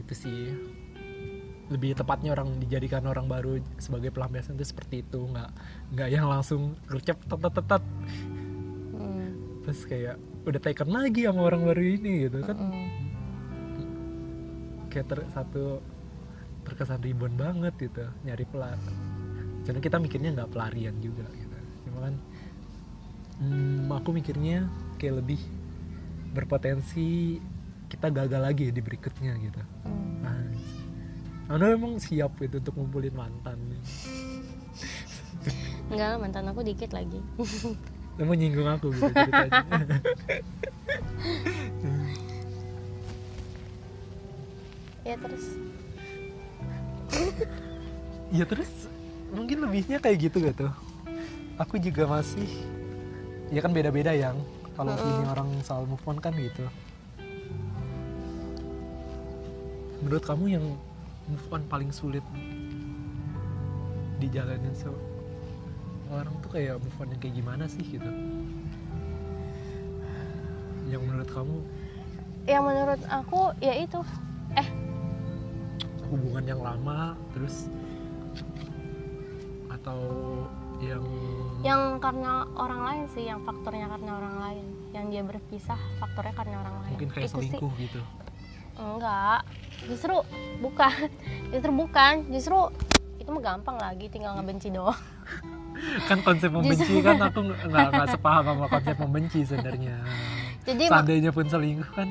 [0.00, 0.40] itu sih.
[1.70, 5.50] Lebih tepatnya orang dijadikan orang baru sebagai pelampiasan itu seperti itu nggak
[5.94, 7.84] nggak yang langsung gercep tet tet tet
[9.00, 12.56] Mm, terus kayak udah taken lagi sama orang baru ini gitu kan.
[12.58, 12.88] Mm.
[14.90, 15.78] kayak ter, satu
[16.66, 18.76] terkesan ribon banget gitu nyari pelar.
[19.62, 21.49] Karena kita mikirnya nggak pelarian juga gitu
[21.90, 22.14] cuma kan
[23.42, 24.70] hmm, aku mikirnya
[25.02, 25.42] kayak lebih
[26.30, 27.42] berpotensi
[27.90, 29.58] kita gagal lagi di berikutnya gitu.
[30.22, 30.38] Nah
[31.50, 33.58] anda emang siap gitu untuk ngumpulin mantan
[35.90, 37.18] Enggak, mantan aku dikit lagi.
[38.20, 39.98] Emang nyinggung aku gitu ceritanya.
[45.00, 45.46] Ya terus?
[48.30, 48.70] Ya terus?
[49.32, 50.68] Mungkin lebihnya kayak gitu gitu
[51.60, 52.48] aku juga masih
[53.52, 54.40] ya kan beda-beda yang.
[54.72, 55.12] Kalau Mm-mm.
[55.12, 56.64] ini orang soal move on kan gitu.
[60.00, 60.64] Menurut kamu yang
[61.28, 62.24] move on paling sulit
[64.16, 64.88] dijalanin so
[66.08, 68.08] orang tuh kayak move on yang kayak gimana sih gitu?
[70.88, 71.56] Yang menurut kamu?
[72.48, 74.00] Yang menurut aku ya itu.
[74.56, 74.68] Eh,
[76.08, 77.68] hubungan yang lama terus
[79.68, 80.00] atau
[80.80, 81.04] yang
[81.60, 84.66] yang karena orang lain sih Yang faktornya karena orang lain.
[84.96, 86.92] Yang dia berpisah faktornya karena orang lain.
[86.96, 87.48] Mungkin kayak Itu sih.
[87.52, 88.00] selingkuh gitu.
[88.80, 89.40] Enggak,
[89.84, 90.16] justru
[90.64, 90.92] bukan,
[91.52, 92.58] justru bukan, justru
[93.20, 94.96] itu mah gampang lagi, tinggal ngebenci doang.
[96.08, 97.40] kan konsep membenci kan aku
[97.70, 99.96] nggak nggak sepaham sama konsep membenci sebenarnya.
[100.64, 102.08] Jadi seandainya pun selingkuh kan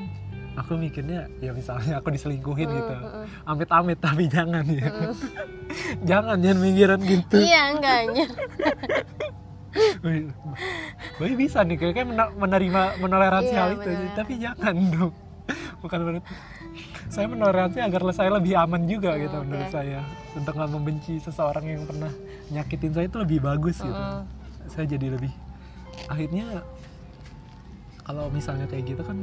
[0.52, 3.26] aku mikirnya ya misalnya aku diselingkuhin Mm, gitu mm, mm.
[3.46, 4.88] amit-amit tapi jangan ya
[6.08, 8.28] jangan jangan mikiran gitu iya enggak anjir.
[10.00, 10.26] Wih,
[11.16, 14.14] Wih, bisa nih kayak men- menerima menoleransi Iya, hal itu menerima.
[14.14, 15.12] tapi jangan dong
[15.78, 16.20] bukan berarti
[17.06, 19.44] saya menoleransi agar saya lebih aman juga Hmm, gitu oke.
[19.44, 20.00] menurut saya
[20.32, 22.10] untuk nggak membenci seseorang yang pernah
[22.48, 24.22] nyakitin saya itu lebih bagus gitu Mm.
[24.66, 25.32] saya jadi lebih
[26.06, 26.46] akhirnya
[28.00, 29.18] kalau misalnya kayak gitu kan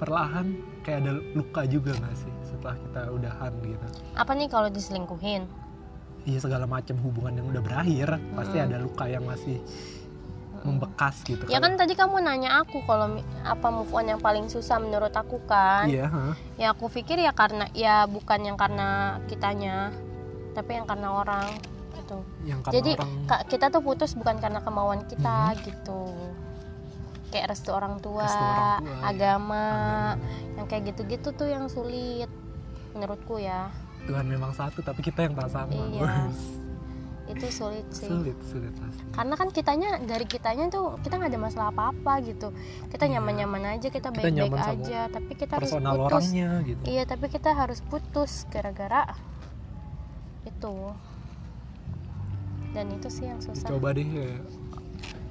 [0.00, 0.46] perlahan
[0.80, 5.44] kayak ada luka juga nggak sih setelah kita udahan gitu Apa nih kalau diselingkuhin?
[6.22, 8.66] iya segala macam hubungan yang udah berakhir pasti Mm.
[8.66, 9.56] ada luka yang masih
[10.60, 14.76] membekas gitu Ya kan tadi kamu nanya aku kalau apa move on yang paling susah
[14.76, 15.88] menurut aku kan.
[15.88, 16.36] iya ha.
[16.54, 18.88] Ya aku pikir ya karena ya bukan yang karena
[19.24, 19.88] kitanya,
[20.52, 21.48] tapi yang karena orang
[21.94, 22.20] gitu.
[22.44, 23.12] yang karena Jadi orang
[23.48, 25.60] kita tuh putus bukan karena kemauan kita Mhm.
[25.64, 26.02] gitu.
[27.30, 29.64] Kayak restu orang tua, Restu orang tua, agama, agama.
[30.54, 32.26] yang kayak gitu-gitu tuh yang sulit
[32.90, 33.70] menurutku ya.
[34.02, 36.26] Tuhan memang satu tapi kita yang tak sama Iya.
[37.30, 38.10] Itu sulit sih.
[38.10, 42.50] sulit sulit pasti Karena kan kitanya dari kitanya tuh kita nggak ada masalah apa-apa gitu.
[42.90, 43.12] Kita Iya.
[43.16, 45.86] nyaman-nyaman aja, kita Kita baik-baik nyaman sama aja, tapi kita harus putus.
[46.02, 49.02] orangnya gitu Iya, tapi kita harus putus gara-gara
[50.42, 50.74] itu.
[52.70, 53.66] Dan itu sih yang susah.
[53.68, 54.42] coba deh kayak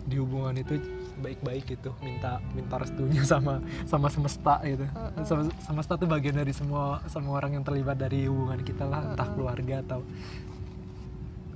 [0.05, 0.79] di hubungan itu
[1.19, 5.23] baik-baik gitu minta minta restunya sama sama semesta gitu Mm-mm.
[5.27, 9.27] sama semesta tuh bagian dari semua semua orang yang terlibat dari hubungan kita lah entah
[9.27, 9.35] Mm-mm.
[9.35, 9.99] keluarga atau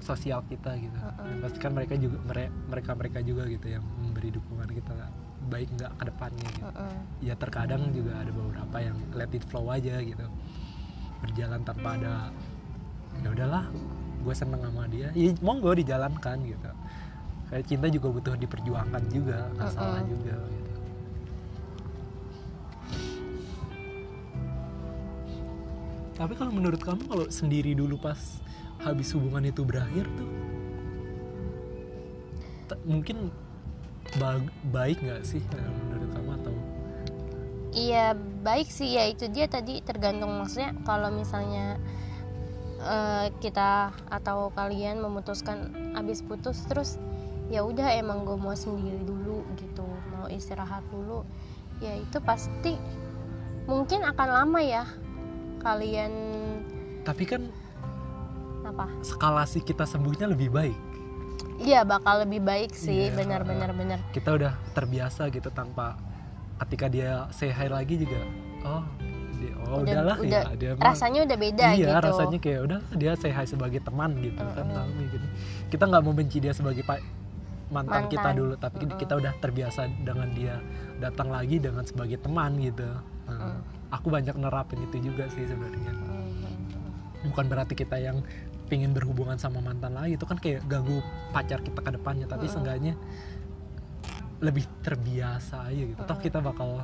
[0.03, 1.25] sosial kita gitu Mm-mm.
[1.25, 2.17] dan pasti kan mereka juga
[2.67, 4.91] mereka mereka juga gitu yang memberi dukungan kita
[5.47, 6.95] baik nggak ke depannya gitu Mm-mm.
[7.23, 10.25] ya terkadang juga ada beberapa yang let it flow aja gitu
[11.23, 12.13] berjalan tanpa ada
[13.23, 13.65] ya udahlah
[14.23, 16.71] gue seneng sama dia ya monggo dijalankan gitu
[17.53, 19.77] kayak cinta juga butuh diperjuangkan juga nggak Mm-mm.
[19.77, 20.73] salah juga gitu.
[26.17, 28.17] Tapi kalau menurut kamu kalau sendiri dulu pas
[28.81, 30.29] habis hubungan itu berakhir tuh
[32.89, 33.29] mungkin
[34.17, 36.55] ba- baik nggak sih eh, menurut kamu atau?
[37.73, 38.13] Iya
[38.45, 38.89] baik sih.
[38.97, 41.81] Ya itu dia tadi tergantung maksudnya kalau misalnya
[42.93, 45.57] eh, kita atau kalian memutuskan
[45.97, 47.01] habis putus terus
[47.47, 51.23] ya udah emang gue mau sendiri dulu gitu mau istirahat dulu.
[51.79, 52.79] Ya itu pasti
[53.63, 54.83] mungkin akan lama ya
[55.59, 56.11] kalian
[57.01, 57.47] tapi kan
[58.63, 58.87] apa?
[59.01, 60.79] skalasi kita sembuhnya lebih baik.
[61.55, 63.15] Iya bakal lebih baik sih Iya.
[63.15, 63.99] benar benar benar.
[64.09, 65.95] kita udah terbiasa gitu tanpa
[66.59, 68.19] ketika dia say hi lagi juga
[68.63, 68.83] oh
[69.33, 70.43] dia, oh Udah- udahlah udah.
[70.43, 72.05] ya dia mah- rasanya udah beda iya gitu.
[72.05, 74.75] rasanya kayak udah dia say hi sebagai teman gitu kan Mm-mm.
[74.77, 75.27] kami gitu
[75.69, 76.83] kita nggak mau benci dia sebagai
[77.73, 78.39] pak mantan, kita Mantan.
[78.39, 78.99] dulu tapi Mm-mm.
[78.99, 80.55] kita udah terbiasa dengan dia
[80.97, 82.85] datang lagi dengan sebagai teman gitu
[83.23, 83.59] Nah, Mm.
[83.89, 87.25] aku banyak nerapin itu juga sih sebenarnya Mhm.
[87.25, 88.19] bukan berarti kita yang
[88.65, 90.99] pingin berhubungan sama mantan lagi itu kan kayak ganggu
[91.31, 92.53] pacar kita ke depannya tapi Mm-mm.
[92.53, 92.93] seenggaknya
[94.37, 96.83] lebih terbiasa aja gitu toh kita bakal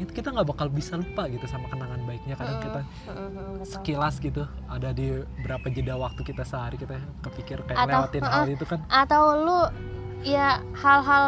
[0.00, 2.80] itu kita nggak bakal bisa lupa gitu sama kenangan baiknya kadang kita
[3.68, 8.32] sekilas gitu ada di berapa jeda waktu kita sehari kita kepikir kayak Atau, lewatin uh-uh.
[8.32, 9.60] hal itu kan atau lu
[10.24, 11.26] ya hal-hal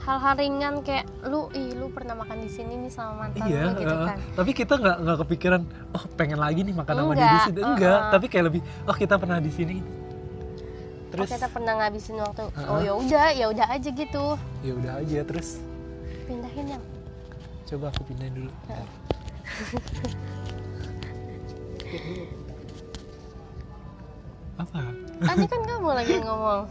[0.00, 3.76] hal-hal ringan kayak lu ih lu pernah makan di sini nih sama mantan iya lu
[3.76, 7.20] gitu uh, kan tapi kita nggak nggak kepikiran oh pengen lagi nih makan sama dia
[7.20, 8.12] di Enggak, sini enggak uh-uh.
[8.16, 9.76] tapi kayak lebih oh kita pernah di sini
[11.12, 12.72] terus oh, kita pernah ngabisin waktu Uh-uh.
[12.72, 14.24] oh ya udah ya udah aja gitu
[14.64, 15.60] ya udah aja terus
[16.24, 16.84] pindahin yang
[17.70, 18.52] coba aku pindahin dulu.
[24.58, 24.80] Apa?
[25.22, 26.64] Tadi kan kamu lagi ngomong.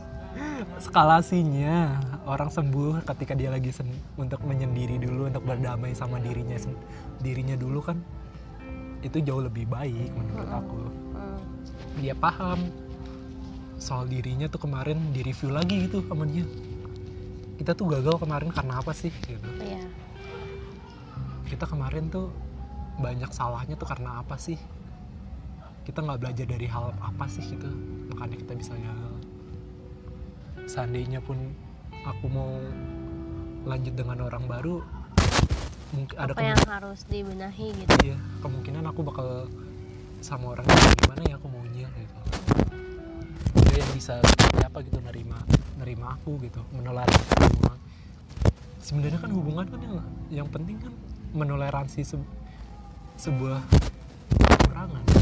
[0.78, 1.98] Skalasinya
[2.30, 6.54] orang sembuh ketika dia lagi sen- untuk menyendiri dulu untuk berdamai sama dirinya
[7.18, 7.98] dirinya dulu kan
[9.02, 10.82] itu jauh lebih baik menurut aku.
[11.16, 11.40] Hmm.
[11.98, 12.70] dia paham
[13.82, 16.46] soal dirinya tuh kemarin di review lagi gitu sama dia.
[17.58, 19.50] Kita tuh gagal kemarin karena apa sih gitu.
[19.64, 19.99] Iya
[21.50, 22.30] kita kemarin tuh
[23.02, 24.62] banyak salahnya tuh karena apa sih?
[25.84, 27.68] Kita nggak belajar dari hal apa sih gitu.
[28.14, 29.10] Makanya kita bisa gagal
[30.70, 31.50] seandainya pun
[32.06, 32.54] aku mau
[33.66, 34.86] lanjut dengan orang baru
[35.90, 37.90] mungkin ada apa yang harus dibenahi gitu?
[38.06, 39.50] Iya kemungkinan aku bakal
[40.22, 42.16] sama orang yang gimana ya aku maunya gitu.
[43.66, 44.22] Dia yang bisa
[44.62, 45.42] apa gitu nerima
[45.82, 47.74] nerima aku gitu menoleransi semua.
[48.78, 49.96] Sebenarnya kan hubungan kan yang
[50.30, 50.94] yang penting kan
[51.32, 52.30] menoleransi se-
[53.15, 53.62] sebuah
[54.34, 55.13] kekurangan ya.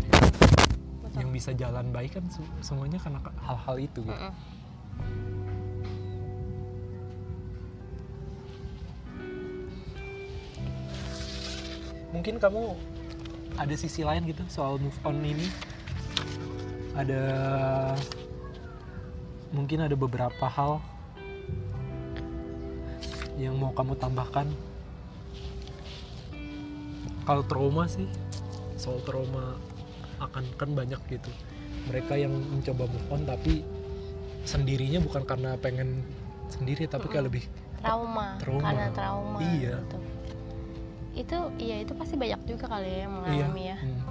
[1.04, 1.18] Betul.
[1.18, 4.28] yang bisa jalan baik kan se- semuanya karena hal-hal itu gitu.
[12.16, 12.64] Mungkin kamu
[13.58, 15.48] ada sisi lain gitu soal move on ini
[16.94, 17.24] ada
[19.50, 20.78] mungkin ada beberapa hal
[23.38, 24.46] yang mau kamu tambahkan
[27.28, 28.08] kalau trauma sih
[28.80, 29.60] soal trauma
[30.24, 31.28] akan kan banyak gitu
[31.92, 33.68] mereka yang mencoba move on tapi
[34.48, 36.08] sendirinya bukan karena pengen
[36.48, 37.44] sendiri tapi kayak lebih
[37.84, 38.64] trauma, Trauma.
[38.64, 39.78] karena trauma Iya.
[39.84, 39.98] gitu.
[41.18, 44.02] itu iya itu pasti banyak juga kali ya yang mengalami ya hmm.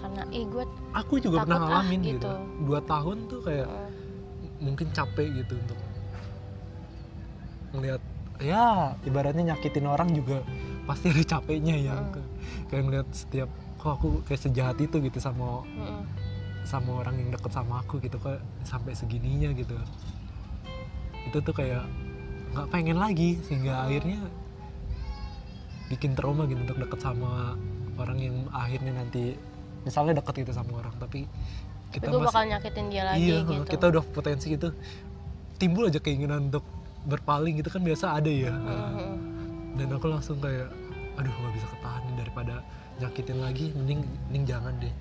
[0.00, 0.64] karena ih gue
[0.96, 2.12] aku juga Takut pernah ah, ngalamin gitu.
[2.16, 2.32] gitu.
[2.66, 5.78] dua tahun tuh kayak mm, mungkin capek gitu untuk
[7.76, 8.02] ngelihat
[8.40, 10.42] ya ibaratnya nyakitin orang juga
[10.90, 11.96] pasti ada capeknya ya.
[11.96, 12.26] Mm.
[12.66, 16.02] Kayak ngeliat setiap kok aku kayak sejahat itu gitu sama mm,
[16.66, 19.78] sama orang yang deket sama aku gitu kok sampai segininya gitu.
[21.30, 21.86] Itu tuh kayak
[22.50, 24.18] nggak pengen lagi sehingga akhirnya
[25.86, 27.54] bikin trauma gitu untuk deket sama
[27.98, 29.38] orang yang akhirnya nanti
[29.86, 31.26] misalnya deket gitu sama orang tapi
[31.90, 33.62] tapi kita gue masih bakal nyakitin dia lagi iya gitu.
[33.66, 34.68] kita udah potensi gitu
[35.58, 36.62] timbul aja keinginan untuk
[37.04, 38.52] berpaling gitu kan biasa ada ya.
[38.52, 39.29] Mhm.
[39.80, 40.68] Dan aku langsung kayak
[41.16, 42.54] aduh nggak bisa ketahan nih daripada
[43.00, 44.94] nyakitin lagi mending mending jangan deh.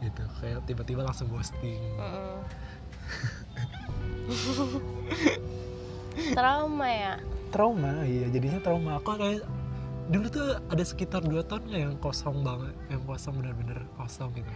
[0.00, 0.24] Gitu.
[0.40, 1.80] Kayak tiba-tiba langsung ghosting.
[2.00, 2.36] Mm-mm.
[6.36, 7.14] trauma ya?
[7.52, 8.26] Trauma iya.
[8.32, 8.96] Jadinya trauma.
[9.00, 9.44] Aku kayak
[10.08, 14.52] dulu tuh ada sekitar dua tahun nggak yang kosong banget yang kosong bener-bener kosong gitu.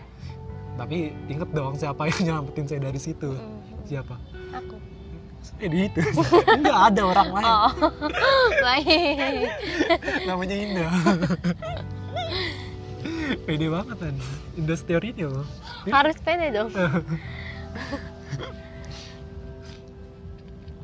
[0.81, 3.37] Tapi inget dong siapa yang nyelamatin saya dari situ.
[3.37, 4.17] Mm, siapa?
[4.57, 4.81] Aku
[5.61, 6.01] eh itu.
[6.61, 7.47] Nggak ada orang lain.
[7.53, 7.73] Oh.
[8.65, 9.49] Baik
[10.29, 10.93] namanya Indah
[13.47, 14.15] pede banget kan
[14.59, 14.79] Indah
[15.31, 15.47] loh.
[15.89, 16.71] Harus pede dong.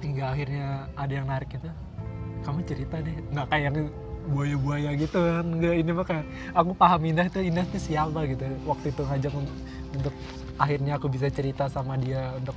[0.01, 1.69] Hingga akhirnya ada yang narik gitu
[2.47, 3.16] kamu cerita deh.
[3.35, 3.77] Nggak kayak yang
[4.27, 8.45] buaya-buaya gitu kan nggak ini mah kayak aku paham Indah itu Indah itu siapa gitu.
[8.66, 9.55] Waktu itu ngajak un-
[9.95, 10.14] untuk
[10.57, 12.55] akhirnya aku bisa cerita sama dia untuk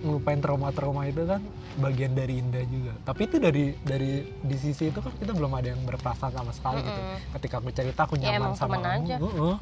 [0.00, 1.40] ngelupain trauma-trauma itu kan
[1.76, 2.92] bagian dari Indah juga.
[3.02, 6.80] Tapi itu dari dari di sisi itu kan kita belum ada yang berperasaan sama sekali
[6.80, 6.96] gitu.
[6.96, 7.18] Mm-mm.
[7.34, 8.88] ketika aku cerita aku Ya, nyaman emang sama kamu.
[9.06, 9.16] aja.
[9.18, 9.56] Heeh.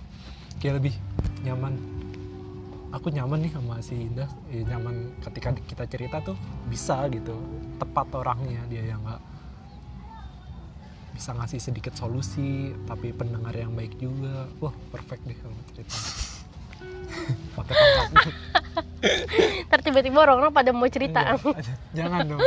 [0.56, 0.94] kayak lebih
[1.40, 1.74] nyaman.
[2.88, 4.30] Aku nyaman nih sama si Indah.
[4.48, 7.36] Eh, nyaman ketika kita cerita tuh bisa gitu.
[7.76, 9.20] Tepat orangnya dia yang nggak
[11.12, 12.50] bisa ngasih sedikit solusi
[12.86, 14.46] tapi pendengar yang baik juga.
[14.58, 15.98] Wah perfect deh kalau cerita.
[17.54, 18.34] Pakai tongkat
[19.68, 21.36] Ntar tiba-tiba orang-orang pada mau cerita.
[21.36, 22.40] Iya, jangan dong.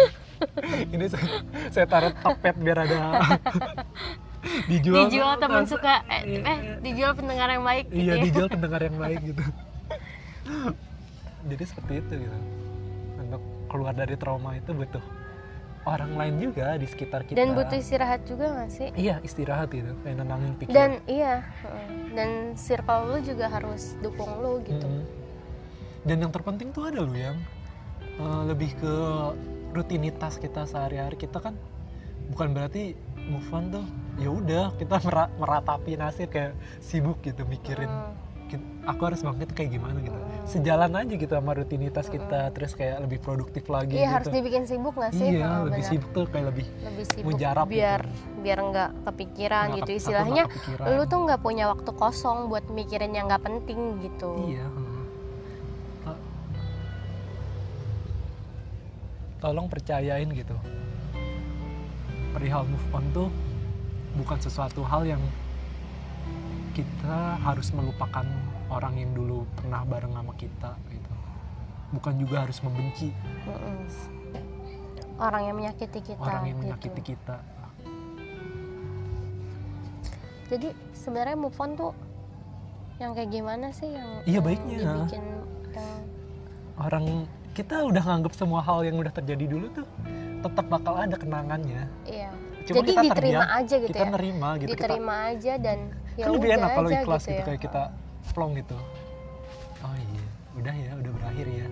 [0.93, 1.27] Ini saya,
[1.69, 2.97] saya taruh topet biar ada
[4.71, 6.01] dijual dijual teman suka.
[6.09, 6.41] Eh, Iya.
[6.41, 8.23] eh dijual pendengar yang baik gitu iya ya.
[8.25, 9.43] dijual pendengar yang baik gitu.
[11.53, 12.37] Jadi seperti itu gitu.
[13.21, 15.05] Untuk keluar dari trauma itu butuh
[15.85, 17.37] orang lain juga di sekitar kita.
[17.37, 18.89] Dan butuh istirahat juga gak sih?
[18.97, 19.93] Iya istirahat gitu.
[20.01, 20.73] Kayak nenangin pikiran.
[20.73, 21.45] Dan iya
[22.17, 24.89] dan circle lu juga harus dukung lu gitu.
[24.89, 25.20] Mm-mm.
[26.01, 27.37] Dan yang terpenting tuh ada loh yang
[28.01, 28.93] eh, lebih ke
[29.71, 31.55] rutinitas kita sehari-hari kita kan
[32.27, 33.85] bukan berarti move on tuh
[34.17, 37.89] ya udah kita mera- meratapi nasib kayak sibuk gitu mikirin
[38.51, 38.59] Hmm.
[38.83, 40.43] aku harus bangkit kayak gimana gitu Hmm.
[40.43, 44.63] sejalan aja gitu sama rutinitas kita terus kayak lebih produktif lagi iya gitu harus dibikin
[44.65, 45.91] sibuk gak sih iya Heeh, lebih benar.
[45.95, 47.73] sibuk tuh kayak lebih lebih sibuk mujarab gitu.
[47.73, 48.01] biar
[48.37, 50.85] biar nggak kepikiran nggak gitu istilahnya kepikiran.
[50.89, 54.67] lu tuh nggak punya waktu kosong buat mikirin yang nggak penting gitu iya
[59.41, 60.53] tolong percayain gitu
[62.31, 63.29] perihal move on tuh
[64.15, 65.23] bukan sesuatu hal yang
[66.71, 68.23] kita harus melupakan
[68.71, 71.11] orang yang dulu pernah bareng sama kita gitu
[71.91, 73.11] bukan juga harus membenci
[73.43, 73.83] Mm-mm.
[75.19, 76.63] orang yang menyakiti kita orang yang gitu.
[76.63, 77.37] menyakiti kita
[80.47, 81.91] jadi sebenarnya move on tuh
[83.01, 84.77] yang kayak gimana sih yang Iya, yang baiknya.
[84.77, 85.23] dibikin
[85.73, 86.03] yang
[86.77, 87.05] orang
[87.51, 89.87] kita udah nganggap semua hal yang udah terjadi dulu tuh
[90.41, 94.49] tetap bakal ada kenangannya iya Cuma jadi kita diterima terdiam, aja gitu kita ya nerima
[94.55, 95.79] gitu kita diterima aja dan
[96.15, 97.45] ya kan lebih enak kalau ikhlas gitu, ya.
[97.45, 97.83] kayak kita
[98.31, 98.77] plong gitu
[99.81, 101.67] oh iya udah ya udah berakhir ya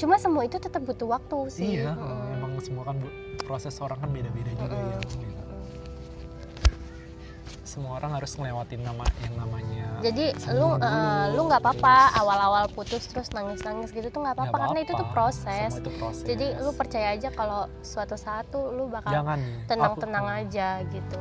[0.00, 2.36] cuma semua itu tetap butuh waktu sih iya Mm-mm.
[2.40, 2.96] emang semua kan
[3.44, 4.90] proses orang kan beda-beda juga Mm-mm.
[4.90, 5.41] ya gitu.
[7.72, 12.64] Semua orang harus ngelewatin nama yang namanya jadi lu dulu, lu nggak apa-apa terus awal-awal
[12.74, 15.14] putus terus nangis-nangis gitu tuh nggak apa-apa karena itu tuh apa-apa.
[15.14, 15.70] proses.
[15.70, 16.24] Semua itu proses.
[16.26, 19.14] Jadi lu percaya aja kalau suatu saat tuh lu bakal
[19.70, 21.20] tenang-tenang aja gitu.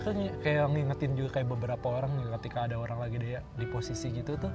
[0.00, 4.08] Kan kayak ngingetin juga kayak beberapa orang nih ketika ada orang lagi dia di posisi
[4.16, 4.52] gitu tuh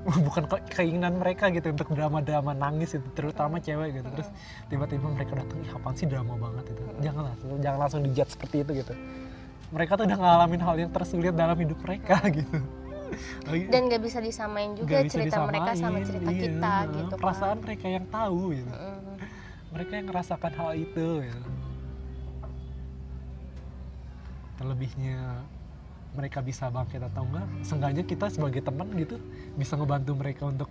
[0.26, 4.08] bukan ke- keinginan mereka gitu untuk drama-drama nangis itu terutama cewek gitu.
[4.08, 4.28] Terus
[4.72, 6.82] tiba-tiba mereka datang ih apaan sih drama banget itu?
[7.04, 8.96] Jangan langsung jangan langsung dijudge seperti itu gitu
[9.70, 12.58] mereka tuh udah ngalamin hal yang tersulit dalam hidup mereka gitu
[13.70, 16.40] dan nggak bisa disamain juga bisa cerita mereka sama disamain, cerita iya.
[16.46, 17.22] kita gitu kan.
[17.22, 19.16] perasaan mereka yang tahu gitu Mm-mm.
[19.74, 21.48] mereka yang ngerasakan hal itu gitu.
[24.58, 25.18] terlebihnya
[26.10, 29.16] mereka bisa bangkit atau enggak seenggaknya kita sebagai teman gitu
[29.54, 30.70] bisa ngebantu mereka untuk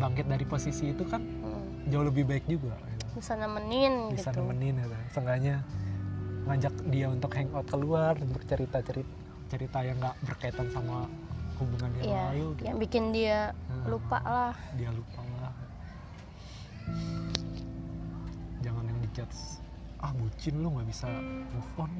[0.00, 1.88] bangkit dari posisi itu kan Mm.
[1.90, 3.04] jauh lebih baik juga gitu.
[3.16, 4.96] bisa nemenin bisa gitu nemenin gitu.
[5.12, 5.56] seenggaknya
[6.46, 9.12] ngajak dia untuk hangout keluar untuk cerita cerita
[9.50, 11.10] cerita yang nggak berkaitan sama
[11.58, 12.64] hubungan yang Iya, lalu gitu.
[12.64, 13.84] yang bikin dia Hmm.
[13.90, 14.54] lupa lah.
[14.78, 15.52] Dia lupa lah.
[18.60, 19.30] Jangan yang dicat
[20.00, 21.06] ah bucin lu nggak bisa
[21.50, 21.92] move on.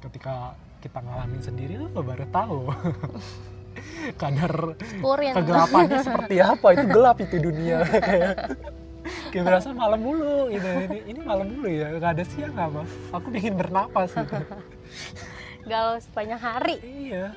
[0.00, 0.34] Ketika
[0.80, 2.58] kita ngalamin sendiri lu baru tahu.
[4.20, 4.76] Kadar
[5.32, 6.66] kegelapannya seperti apa.
[6.74, 7.78] Itu gelap itu dunia
[9.32, 10.68] kayak berasa malam mulu gitu.
[10.68, 11.88] Ini ini malam mulu ya.
[11.96, 14.36] Nggak ada siang apa aku bikin bernapas gitu.
[15.70, 16.76] Galau sepanjang hari.
[16.84, 17.32] Iya.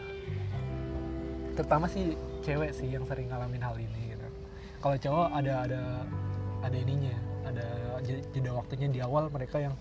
[1.55, 4.27] Terutama sih cewek sih yang sering ngalamin hal ini gitu.
[4.84, 5.81] Kalau cowok ada ada
[6.62, 7.65] ada ininya ada
[8.03, 9.73] je- jeda waktunya di awal mereka yang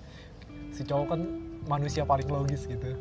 [0.70, 1.20] si cowok kan
[1.66, 2.94] manusia paling logis gitu.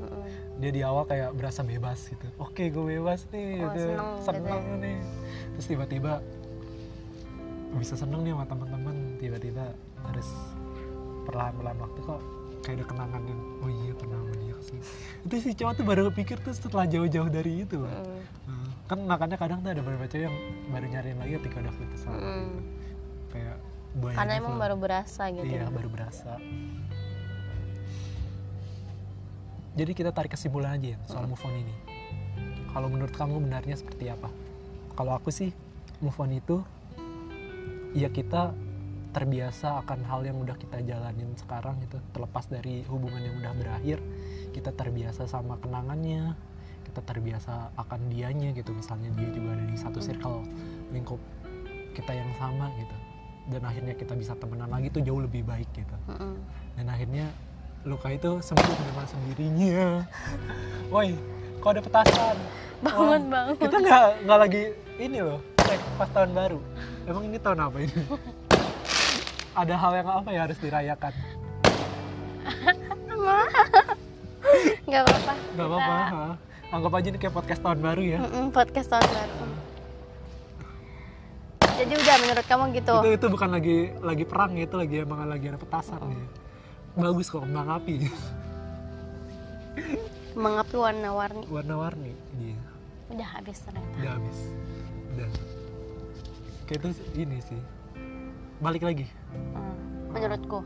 [0.57, 2.25] Dia di awal kayak berasa bebas gitu.
[2.39, 3.81] Oke gue bebas nih Oh, gitu.
[4.23, 4.97] seneng gitu seneng nih.
[5.53, 6.13] Terus tiba-tiba
[7.73, 9.71] bisa seneng nih sama teman-teman tiba-tiba
[10.03, 10.27] harus
[11.23, 12.19] perlahan-perlahan waktu kok
[12.63, 14.79] kayak ada kenangan yang oh iya pernah sama dia sih
[15.23, 17.79] itu si cowok tuh baru pikir tuh setelah jauh-jauh dari itu.
[17.79, 17.87] Mm.
[17.87, 20.35] Nah, kan makanya kadang tuh ada beberapa cewek yang
[20.71, 22.27] baru nyariin lagi ketika udah putus sama Mm.
[22.27, 22.59] gitu.
[23.33, 23.57] kayak
[23.93, 25.69] buaya karena gitu emang baru berasa gitu iya ya.
[25.69, 26.31] baru berasa
[29.73, 31.75] jadi kita tarik kesimpulan aja ya soal move on ini
[32.73, 34.29] kalau menurut kamu benarnya seperti apa
[34.93, 35.49] kalau aku sih
[36.01, 36.61] move on itu
[37.93, 38.53] ya kita
[39.13, 44.01] terbiasa akan hal yang udah kita jalanin sekarang itu terlepas dari hubungan yang udah berakhir
[44.51, 46.33] kita terbiasa sama kenangannya
[46.93, 48.69] kita terbiasa akan dianya gitu.
[48.69, 50.45] Misalnya dia juga ada di satu circle
[50.93, 51.17] lingkup
[51.97, 52.95] kita yang sama gitu.
[53.49, 55.95] Dan akhirnya kita bisa temenan lagi tuh jauh lebih baik gitu.
[56.77, 57.33] Dan akhirnya
[57.83, 60.05] luka itu sembuh dengan sendirinya.
[60.93, 61.17] Woi
[61.57, 62.37] kok ada petasan?
[62.83, 63.55] Bangun bangun.
[63.57, 64.63] kita nggak nggak lagi
[64.99, 66.59] ini loh cek pas tahun baru.
[67.09, 67.95] Emang ini tahun apa ini
[69.53, 71.13] ada hal yang apa ya harus dirayakan?
[74.83, 75.33] Nggak apa-apa.
[75.33, 76.25] Kita- apa-apa ha.
[76.73, 78.19] anggap aja ini kayak podcast tahun baru ya.
[78.25, 79.45] Mm-mm, podcast tahun baru.
[81.73, 82.93] Jadi udah menurut kamu gitu?
[83.01, 86.27] Itu itu bukan lagi lagi perang ya, itu lagi emang lagi ada petasan ya.
[86.93, 88.05] bagus kok kembang api
[90.37, 91.45] mengapi warna-warni.
[91.49, 92.57] Warna-warni iya.
[93.09, 93.97] Udah habis ternyata.
[93.97, 94.39] Udah habis.
[95.13, 95.29] Udah.
[96.69, 97.61] Kayak itu ini sih
[98.63, 99.05] balik lagi?
[99.35, 100.63] Hmm, menurutku.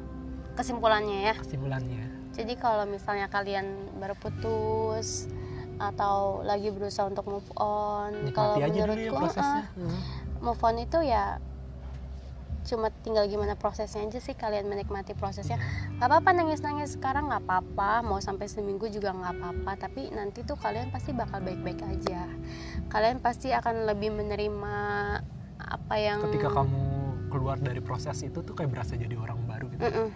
[0.54, 1.36] Kesimpulannya ya.
[1.38, 2.04] Kesimpulannya.
[2.38, 3.66] Jadi kalau misalnya kalian
[3.98, 5.26] baru putus
[5.78, 9.62] atau lagi berusaha untuk move on kalau ya menurutku prosesnya.
[9.62, 10.00] ah, Hmm.
[10.42, 11.38] move on itu ya
[12.68, 15.56] cuma tinggal gimana prosesnya aja sih kalian menikmati prosesnya.
[15.96, 20.60] Nggak apa-apa nangis-nangis sekarang nggak apa-apa mau sampai seminggu juga nggak apa-apa tapi nanti tuh
[20.60, 22.28] kalian pasti bakal baik-baik aja.
[22.92, 24.76] Kalian pasti akan lebih menerima
[25.58, 26.87] apa yang ketika kamu
[27.28, 30.08] keluar dari proses itu tuh kayak berasa jadi orang baru gitu Mm-mm.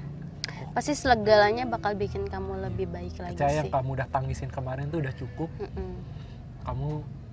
[0.71, 4.87] pasti segalanya bakal bikin kamu lebih baik lagi percaya sih yang kamu udah tangisin kemarin
[4.87, 5.91] tuh udah cukup Mm-mm.
[6.61, 6.87] kamu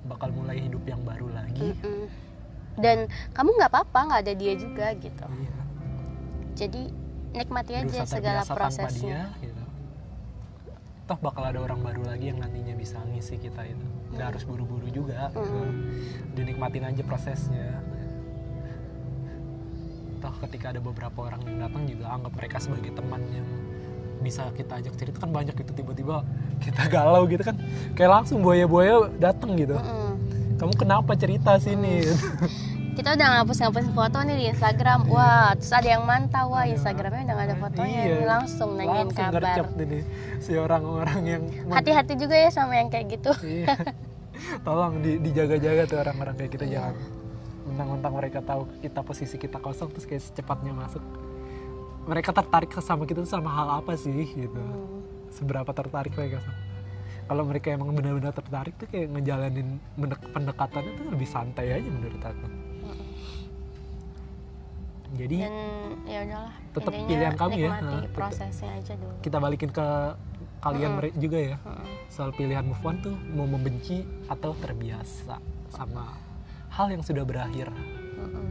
[0.04, 2.06] bakal mulai hidup yang baru lagi Mm-mm.
[2.76, 5.56] dan kamu nggak apa-apa nggak ada dia juga gitu Iya.
[6.56, 6.82] jadi
[7.30, 9.62] nikmati aja segala prosesnya dia, gitu.
[11.06, 14.30] toh bakal ada orang baru lagi yang nantinya bisa ngisi kita itu nggak Hmm.
[14.32, 15.44] harus buru-buru juga gitu.
[15.44, 15.72] Mm-mm.
[16.32, 17.80] dinikmatin aja prosesnya
[20.18, 23.46] toh ketika ada beberapa orang yang datang juga anggap mereka sebagai teman yang
[24.18, 26.26] bisa kita ajak cerita kan banyak gitu tiba-tiba
[26.58, 27.54] kita galau gitu kan.
[27.94, 29.78] Kayak langsung buaya-buaya datang gitu.
[29.78, 30.12] Mm-mm.
[30.58, 32.02] kamu kenapa cerita sini?
[32.98, 35.06] Kita udah ngapus-ngapus foto nih di Instagram.
[35.06, 36.50] Wah terus ada yang mantau.
[36.50, 38.00] Wah Instagramnya udah gak ada fotonya.
[38.02, 38.16] Iya.
[38.26, 39.70] Langsung nanyain langsung kabar.
[39.78, 39.98] ini
[40.42, 43.30] si orang-orang yang hati-hati juga ya sama yang kayak gitu.
[43.46, 43.70] Iya.
[44.66, 46.74] Tolong di- dijaga-jaga tuh orang-orang kayak kita Iya.
[46.74, 46.94] jangan
[47.68, 51.04] mentang-mentang mereka tahu kita posisi kita kosong terus kayak secepatnya masuk.
[52.08, 54.56] Mereka tertarik sama kita tuh sama hal apa sih gitu.
[54.56, 55.04] Hmm.
[55.28, 56.56] Seberapa tertarik mereka sama.
[57.28, 59.76] Kalau mereka emang benar-benar tertarik tuh kayak ngejalanin
[60.32, 62.48] pendekatannya tuh lebih santai aja menurut aku.
[65.16, 65.56] Jadi dan
[66.04, 67.70] ya udahlah Tetep intinya pilihan kamu ya.
[67.80, 69.86] Nah, prosesnya aja dulu kita balikin ke
[70.58, 71.56] kalian mere- juga ya.
[71.64, 71.86] Mm-mm.
[72.12, 75.40] soal pilihan move on tuh mau membenci atau terbiasa
[75.72, 76.27] sama
[76.70, 77.68] hal yang sudah berakhir.
[78.14, 78.46] Mm-mm.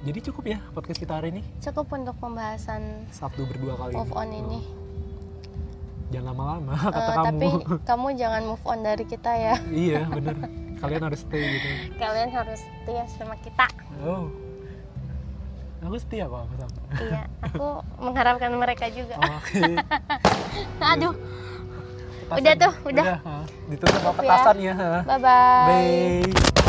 [0.00, 4.30] Jadi cukup ya podcast kita hari ini cukup untuk pembahasan Sabtu berdua kali move on
[4.30, 4.60] ini
[6.08, 7.24] Jangan lama-lama Eh, kata kamu.
[7.26, 7.46] tapi
[7.82, 10.38] kamu jangan move on dari kita ya iya bener.
[10.78, 11.68] Kalian harus stay gitu.
[11.96, 13.66] kalian harus setia sama kita
[13.98, 14.30] Oh.
[15.80, 17.66] Aku setia kok sama iya aku
[17.98, 19.62] mengharapkan mereka juga Oh, Oke.
[20.94, 21.14] aduh
[22.28, 22.44] Petasan.
[22.44, 23.04] Udah tuh, udah.
[23.24, 23.36] ha.
[23.72, 24.12] Ditutup ya.
[24.12, 24.74] petasan ya.
[25.08, 26.67] bye Bye.